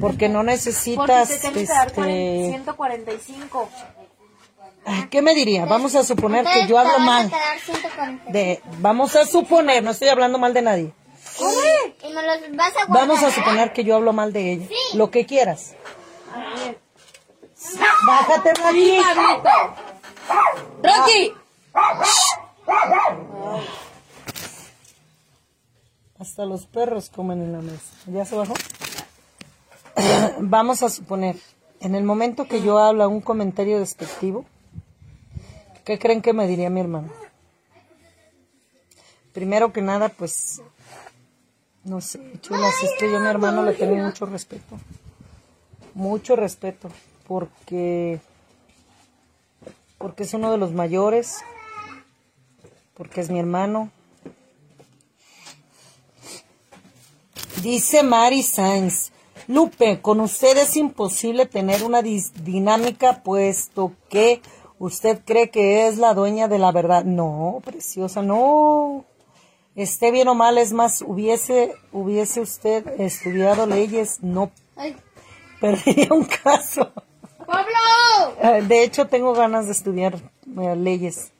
Porque 0.00 0.28
no 0.28 0.40
Porque 0.40 0.52
necesitas, 0.52 1.28
te 1.28 1.34
este... 1.34 2.48
145. 2.50 3.68
Ay, 4.84 5.06
¿Qué 5.10 5.22
me 5.22 5.34
diría? 5.34 5.64
Vamos 5.64 5.94
a 5.94 6.02
suponer 6.02 6.44
que 6.44 6.66
yo 6.66 6.78
hablo 6.78 6.98
mal. 6.98 7.28
quedar 7.28 7.58
140. 7.58 8.32
De, 8.32 8.60
vamos 8.78 9.14
a 9.14 9.26
suponer, 9.26 9.82
no 9.82 9.92
estoy 9.92 10.08
hablando 10.08 10.38
mal 10.38 10.54
de 10.54 10.62
nadie. 10.62 10.92
Vamos 12.88 13.22
a 13.22 13.30
suponer 13.30 13.72
que 13.72 13.84
yo 13.84 13.96
hablo 13.96 14.12
mal 14.12 14.32
de 14.32 14.52
ella. 14.52 14.66
Lo 14.94 15.10
que 15.10 15.24
quieras. 15.24 15.74
Bájate, 18.06 18.54
Rocky. 18.54 19.00
¡Rocky! 20.82 21.32
Hasta 26.18 26.46
los 26.46 26.66
perros 26.66 27.10
comen 27.10 27.42
en 27.42 27.52
la 27.52 27.60
mesa. 27.60 27.92
¿Ya 28.06 28.24
se 28.24 28.36
bajó? 28.36 28.54
Vamos 30.40 30.82
a 30.82 30.88
suponer, 30.88 31.36
en 31.80 31.94
el 31.94 32.04
momento 32.04 32.46
que 32.46 32.62
yo 32.62 32.78
habla 32.78 33.08
un 33.08 33.20
comentario 33.20 33.78
despectivo, 33.78 34.44
¿qué 35.84 35.98
creen 35.98 36.22
que 36.22 36.32
me 36.32 36.46
diría 36.46 36.70
mi 36.70 36.80
hermano? 36.80 37.08
Primero 39.32 39.72
que 39.72 39.82
nada, 39.82 40.08
pues, 40.08 40.62
no 41.84 42.00
sé, 42.00 42.20
chulas, 42.40 42.72
es 42.82 42.92
que 42.98 43.10
yo 43.10 43.18
a 43.18 43.20
mi 43.20 43.28
hermano 43.28 43.62
le 43.62 43.74
tengo 43.74 43.96
mucho 43.96 44.24
respeto. 44.24 44.78
Mucho 45.92 46.36
respeto, 46.36 46.90
porque, 47.26 48.20
porque 49.98 50.22
es 50.22 50.32
uno 50.32 50.50
de 50.50 50.58
los 50.58 50.72
mayores, 50.72 51.38
porque 52.94 53.20
es 53.20 53.30
mi 53.30 53.38
hermano, 53.38 53.90
Dice 57.66 58.04
Mari 58.04 58.44
Sainz, 58.44 59.10
Lupe, 59.48 60.00
con 60.00 60.20
usted 60.20 60.56
es 60.56 60.76
imposible 60.76 61.46
tener 61.46 61.82
una 61.82 62.00
dinámica 62.00 63.24
puesto 63.24 63.92
que 64.08 64.40
usted 64.78 65.22
cree 65.24 65.50
que 65.50 65.88
es 65.88 65.98
la 65.98 66.14
dueña 66.14 66.46
de 66.46 66.60
la 66.60 66.70
verdad. 66.70 67.02
No, 67.04 67.60
preciosa, 67.64 68.22
no. 68.22 69.04
Esté 69.74 70.12
bien 70.12 70.28
o 70.28 70.36
mal, 70.36 70.58
es 70.58 70.72
más, 70.72 71.02
hubiese, 71.02 71.74
hubiese 71.90 72.40
usted 72.40 73.00
estudiado 73.00 73.66
leyes, 73.66 74.22
no 74.22 74.52
Ay, 74.76 74.94
perdería 75.60 76.10
un 76.12 76.22
caso. 76.24 76.92
¡Pablo! 77.44 78.36
Eh, 78.44 78.62
De 78.62 78.84
hecho, 78.84 79.08
tengo 79.08 79.34
ganas 79.34 79.66
de 79.66 79.72
estudiar 79.72 80.14
eh, 80.56 80.76
leyes. 80.76 81.32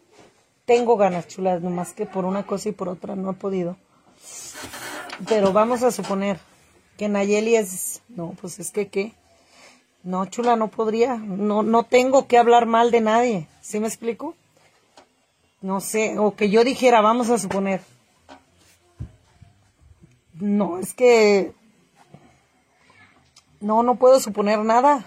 Tengo 0.64 0.96
ganas, 0.96 1.28
chulas, 1.28 1.62
nomás 1.62 1.92
que 1.92 2.04
por 2.04 2.24
una 2.24 2.44
cosa 2.44 2.70
y 2.70 2.72
por 2.72 2.88
otra 2.88 3.14
no 3.14 3.30
he 3.30 3.34
podido. 3.34 3.76
Pero 5.28 5.52
vamos 5.52 5.82
a 5.82 5.90
suponer 5.90 6.38
que 6.98 7.08
Nayeli 7.08 7.56
es... 7.56 8.02
No, 8.08 8.34
pues 8.40 8.58
es 8.58 8.70
que 8.70 8.88
qué. 8.88 9.14
No, 10.02 10.26
chula, 10.26 10.56
no 10.56 10.68
podría. 10.68 11.16
No, 11.16 11.62
no 11.62 11.84
tengo 11.84 12.26
que 12.26 12.38
hablar 12.38 12.66
mal 12.66 12.90
de 12.90 13.00
nadie. 13.00 13.48
¿Sí 13.60 13.80
me 13.80 13.88
explico? 13.88 14.34
No 15.62 15.80
sé, 15.80 16.18
o 16.18 16.36
que 16.36 16.50
yo 16.50 16.64
dijera, 16.64 17.00
vamos 17.00 17.30
a 17.30 17.38
suponer. 17.38 17.80
No, 20.34 20.78
es 20.78 20.92
que... 20.92 21.52
No, 23.60 23.82
no 23.82 23.96
puedo 23.96 24.20
suponer 24.20 24.60
nada. 24.60 25.04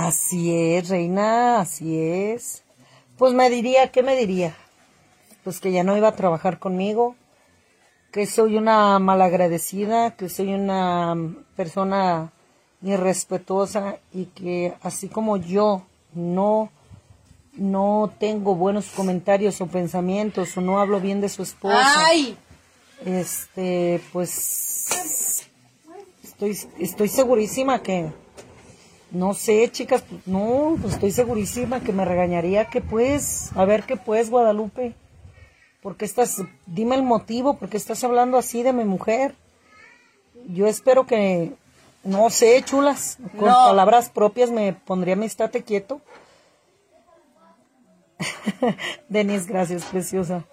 Así 0.00 0.50
es, 0.50 0.88
reina, 0.88 1.60
así 1.60 2.00
es. 2.00 2.62
Pues 3.18 3.34
me 3.34 3.50
diría, 3.50 3.92
¿qué 3.92 4.02
me 4.02 4.16
diría? 4.16 4.56
Pues 5.44 5.60
que 5.60 5.72
ya 5.72 5.84
no 5.84 5.94
iba 5.94 6.08
a 6.08 6.16
trabajar 6.16 6.58
conmigo, 6.58 7.16
que 8.10 8.24
soy 8.24 8.56
una 8.56 8.98
malagradecida, 8.98 10.16
que 10.16 10.30
soy 10.30 10.54
una 10.54 11.14
persona 11.54 12.32
irrespetuosa 12.80 13.98
y 14.10 14.24
que 14.24 14.72
así 14.80 15.08
como 15.08 15.36
yo 15.36 15.82
no 16.14 16.70
no 17.52 18.10
tengo 18.18 18.54
buenos 18.54 18.86
comentarios 18.86 19.60
o 19.60 19.66
pensamientos 19.66 20.56
o 20.56 20.62
no 20.62 20.80
hablo 20.80 20.98
bien 20.98 21.20
de 21.20 21.28
su 21.28 21.42
esposa, 21.42 22.06
¡Ay! 22.06 22.38
este, 23.04 24.00
pues 24.14 25.46
estoy 26.22 26.58
estoy 26.78 27.08
segurísima 27.08 27.82
que 27.82 28.10
no 29.10 29.34
sé, 29.34 29.68
chicas, 29.70 30.04
no, 30.26 30.76
pues 30.80 30.94
estoy 30.94 31.10
segurísima 31.10 31.80
que 31.80 31.92
me 31.92 32.04
regañaría 32.04 32.66
que 32.66 32.80
pues, 32.80 33.50
a 33.54 33.64
ver 33.64 33.84
qué 33.84 33.96
pues, 33.96 34.30
Guadalupe. 34.30 34.94
¿Por 35.82 35.96
qué 35.96 36.04
estás, 36.04 36.42
dime 36.66 36.94
el 36.94 37.02
motivo, 37.02 37.54
por 37.54 37.68
qué 37.68 37.76
estás 37.76 38.04
hablando 38.04 38.36
así 38.36 38.62
de 38.62 38.72
mi 38.72 38.84
mujer? 38.84 39.34
Yo 40.48 40.66
espero 40.66 41.06
que, 41.06 41.52
no 42.04 42.28
sé, 42.30 42.62
chulas, 42.62 43.18
con 43.38 43.48
No. 43.48 43.54
palabras 43.64 44.10
propias 44.10 44.50
me 44.50 44.72
pondría 44.74 45.16
mi 45.16 45.26
estate 45.26 45.62
quieto. 45.62 46.00
Denis, 49.08 49.46
gracias, 49.46 49.84
preciosa. 49.84 50.44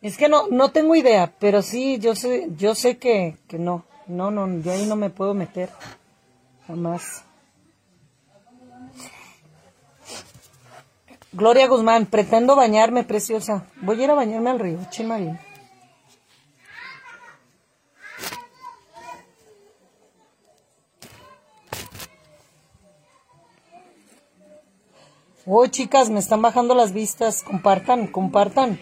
Es 0.00 0.16
que 0.16 0.28
no, 0.28 0.48
no 0.48 0.70
tengo 0.70 0.94
idea, 0.94 1.32
pero 1.40 1.62
sí, 1.62 1.98
yo 1.98 2.14
sé, 2.14 2.48
yo 2.56 2.74
sé 2.74 2.98
que, 2.98 3.36
que 3.48 3.58
no, 3.58 3.84
no, 4.06 4.30
no, 4.30 4.60
yo 4.60 4.72
ahí 4.72 4.86
no 4.86 4.96
me 4.96 5.10
puedo 5.10 5.34
meter. 5.34 5.70
Jamás. 6.66 7.24
Gloria 11.32 11.66
Guzmán, 11.66 12.06
pretendo 12.06 12.54
bañarme, 12.54 13.02
preciosa. 13.02 13.66
Voy 13.82 14.00
a 14.00 14.04
ir 14.04 14.10
a 14.10 14.14
bañarme 14.14 14.50
al 14.50 14.60
río, 14.60 14.78
Chimarín. 14.90 15.38
Oh, 25.46 25.66
chicas, 25.66 26.08
me 26.08 26.20
están 26.20 26.40
bajando 26.40 26.74
las 26.74 26.92
vistas. 26.92 27.42
Compartan, 27.42 28.06
compartan. 28.06 28.80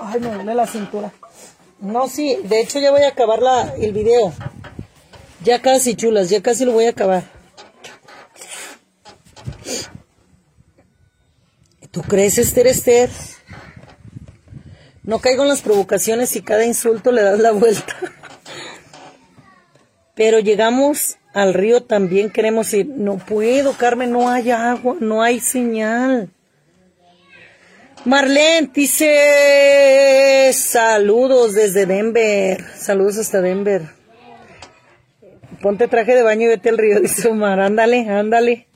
Ay, 0.00 0.20
me 0.20 0.30
duele 0.30 0.54
la 0.54 0.66
cintura. 0.66 1.12
No, 1.80 2.08
sí, 2.08 2.38
de 2.44 2.60
hecho 2.60 2.78
ya 2.78 2.90
voy 2.90 3.02
a 3.02 3.08
acabar 3.08 3.42
la, 3.42 3.74
el 3.74 3.92
video. 3.92 4.32
Ya 5.44 5.62
casi, 5.62 5.94
chulas, 5.94 6.30
ya 6.30 6.42
casi 6.42 6.64
lo 6.64 6.72
voy 6.72 6.86
a 6.86 6.90
acabar. 6.90 7.24
¿Tú 11.90 12.02
crees, 12.02 12.38
Esther 12.38 12.66
Esther? 12.66 13.10
No 15.02 15.20
caigo 15.20 15.44
en 15.44 15.48
las 15.48 15.62
provocaciones 15.62 16.34
y 16.36 16.42
cada 16.42 16.64
insulto 16.64 17.12
le 17.12 17.22
das 17.22 17.38
la 17.38 17.52
vuelta. 17.52 17.96
Pero 20.14 20.40
llegamos 20.40 21.16
al 21.32 21.54
río 21.54 21.82
también, 21.82 22.30
queremos 22.30 22.72
ir. 22.74 22.86
No 22.86 23.18
puedo, 23.18 23.74
Carmen, 23.74 24.10
no 24.10 24.28
hay 24.28 24.50
agua, 24.50 24.96
no 24.98 25.22
hay 25.22 25.40
señal. 25.40 26.30
Marlene 28.04 28.70
dice 28.72 30.50
saludos 30.52 31.54
desde 31.54 31.86
Denver. 31.86 32.64
Saludos 32.78 33.18
hasta 33.18 33.40
Denver. 33.40 33.82
Ponte 35.62 35.88
traje 35.88 36.14
de 36.14 36.22
baño 36.22 36.42
y 36.42 36.48
vete 36.48 36.68
al 36.68 36.78
río, 36.78 37.00
dice 37.00 37.28
Omar. 37.28 37.60
Ándale, 37.60 38.08
ándale. 38.08 38.66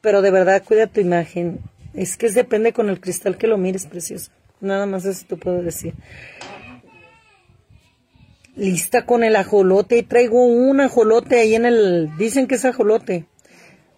Pero 0.00 0.22
de 0.22 0.30
verdad, 0.30 0.62
cuida 0.64 0.86
tu 0.86 1.00
imagen. 1.00 1.60
Es 1.94 2.16
que 2.16 2.30
depende 2.30 2.72
con 2.72 2.88
el 2.88 3.00
cristal 3.00 3.36
que 3.36 3.46
lo 3.46 3.58
mires, 3.58 3.86
precioso. 3.86 4.30
Nada 4.60 4.86
más 4.86 5.04
eso 5.04 5.24
te 5.28 5.36
puedo 5.36 5.62
decir. 5.62 5.94
Lista 8.56 9.06
con 9.06 9.24
el 9.24 9.36
ajolote. 9.36 9.98
Y 9.98 10.02
traigo 10.02 10.44
un 10.44 10.80
ajolote 10.80 11.38
ahí 11.38 11.54
en 11.54 11.66
el... 11.66 12.10
Dicen 12.16 12.46
que 12.46 12.56
es 12.56 12.64
ajolote. 12.64 13.26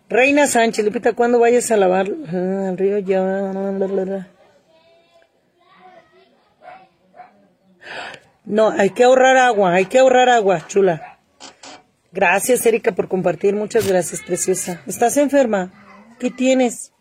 Reina 0.09 0.47
Sánchez, 0.47 0.85
Lupita, 0.85 1.15
¿cuándo 1.15 1.39
vayas 1.39 1.71
a 1.71 1.77
lavar 1.77 2.11
ah, 2.33 2.69
al 2.69 2.79
río? 2.79 2.99
Ya... 2.99 3.53
No, 8.45 8.71
hay 8.71 8.91
que 8.91 9.05
ahorrar 9.05 9.37
agua, 9.37 9.75
hay 9.75 9.87
que 9.87 9.99
ahorrar 9.99 10.29
agua, 10.29 10.67
chula. 10.67 11.19
Gracias, 12.13 12.67
Erika, 12.67 12.93
por 12.93 13.09
compartir. 13.09 13.55
Muchas 13.55 13.87
gracias, 13.87 14.21
preciosa. 14.23 14.83
¿Estás 14.87 15.17
enferma? 15.17 15.73
¿Qué 16.19 16.31
tienes? 16.31 16.93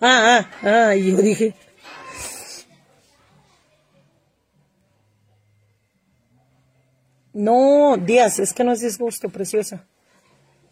Ah, 0.00 0.46
ah, 0.62 0.88
ah, 0.90 0.94
yo 0.94 1.16
dije. 1.18 1.54
No, 7.32 7.96
Díaz, 7.96 8.38
es 8.40 8.52
que 8.52 8.64
no 8.64 8.72
es 8.72 8.80
disgusto, 8.80 9.28
preciosa. 9.28 9.86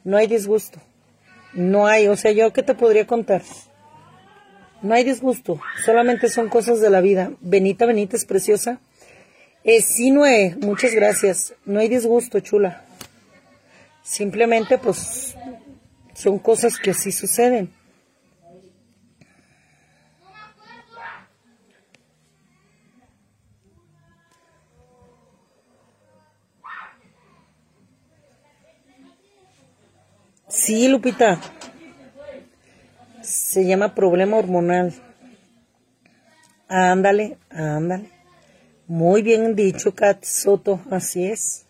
No 0.02 0.16
hay 0.16 0.26
disgusto. 0.26 0.80
No 1.52 1.86
hay, 1.86 2.08
o 2.08 2.16
sea, 2.16 2.32
yo 2.32 2.52
qué 2.52 2.62
te 2.62 2.74
podría 2.74 3.06
contar. 3.06 3.42
No 4.82 4.94
hay 4.94 5.04
disgusto, 5.04 5.60
solamente 5.84 6.28
son 6.28 6.48
cosas 6.48 6.80
de 6.80 6.90
la 6.90 7.00
vida. 7.00 7.32
Benita, 7.40 7.86
Benita 7.86 8.16
es 8.16 8.24
preciosa. 8.24 8.80
Eh, 9.64 9.82
sí, 9.82 10.10
Noé, 10.10 10.56
muchas 10.60 10.94
gracias. 10.94 11.54
No 11.64 11.80
hay 11.80 11.88
disgusto, 11.88 12.40
chula. 12.40 12.84
Simplemente, 14.02 14.78
pues, 14.78 15.36
son 16.14 16.38
cosas 16.38 16.78
que 16.78 16.90
así 16.90 17.12
suceden. 17.12 17.72
Sí, 30.48 30.88
Lupita. 30.88 31.40
Se 33.22 33.66
llama 33.66 33.94
problema 33.94 34.38
hormonal. 34.38 34.94
Ándale, 36.68 37.38
ándale. 37.50 38.17
Muy 38.88 39.20
bien 39.20 39.54
dicho, 39.54 39.94
Kat 39.94 40.24
Soto, 40.24 40.80
así 40.90 41.26
es. 41.26 41.66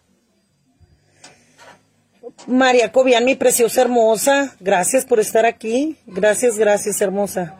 María 2.46 2.92
Cobian, 2.92 3.24
mi 3.24 3.34
preciosa 3.34 3.82
hermosa, 3.82 4.54
gracias 4.60 5.04
por 5.04 5.18
estar 5.18 5.44
aquí. 5.44 5.96
Gracias, 6.06 6.56
gracias, 6.56 7.00
hermosa. 7.00 7.56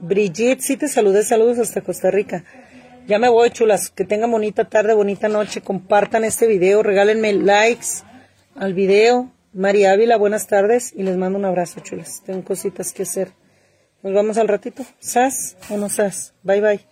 Brigitte, 0.00 0.62
sí 0.62 0.78
te 0.78 0.88
saludé, 0.88 1.22
saludos 1.22 1.58
hasta 1.58 1.82
Costa 1.82 2.10
Rica. 2.10 2.44
Ya 3.06 3.18
me 3.18 3.28
voy, 3.28 3.50
chulas. 3.50 3.90
Que 3.90 4.04
tengan 4.04 4.30
bonita 4.30 4.64
tarde, 4.64 4.94
bonita 4.94 5.28
noche. 5.28 5.60
Compartan 5.60 6.24
este 6.24 6.46
video, 6.46 6.82
regálenme 6.82 7.34
likes 7.34 8.02
al 8.56 8.72
video. 8.72 9.30
María 9.52 9.92
Ávila, 9.92 10.16
buenas 10.16 10.46
tardes 10.46 10.92
y 10.96 11.02
les 11.02 11.16
mando 11.16 11.38
un 11.38 11.44
abrazo, 11.44 11.80
chulas. 11.80 12.22
Tengo 12.24 12.44
cositas 12.44 12.92
que 12.92 13.02
hacer. 13.02 13.32
Nos 14.02 14.14
vamos 14.14 14.38
al 14.38 14.48
ratito. 14.48 14.84
¿Sas 15.00 15.56
o 15.68 15.76
no 15.76 15.90
sas? 15.90 16.32
Bye, 16.42 16.60
bye. 16.62 16.89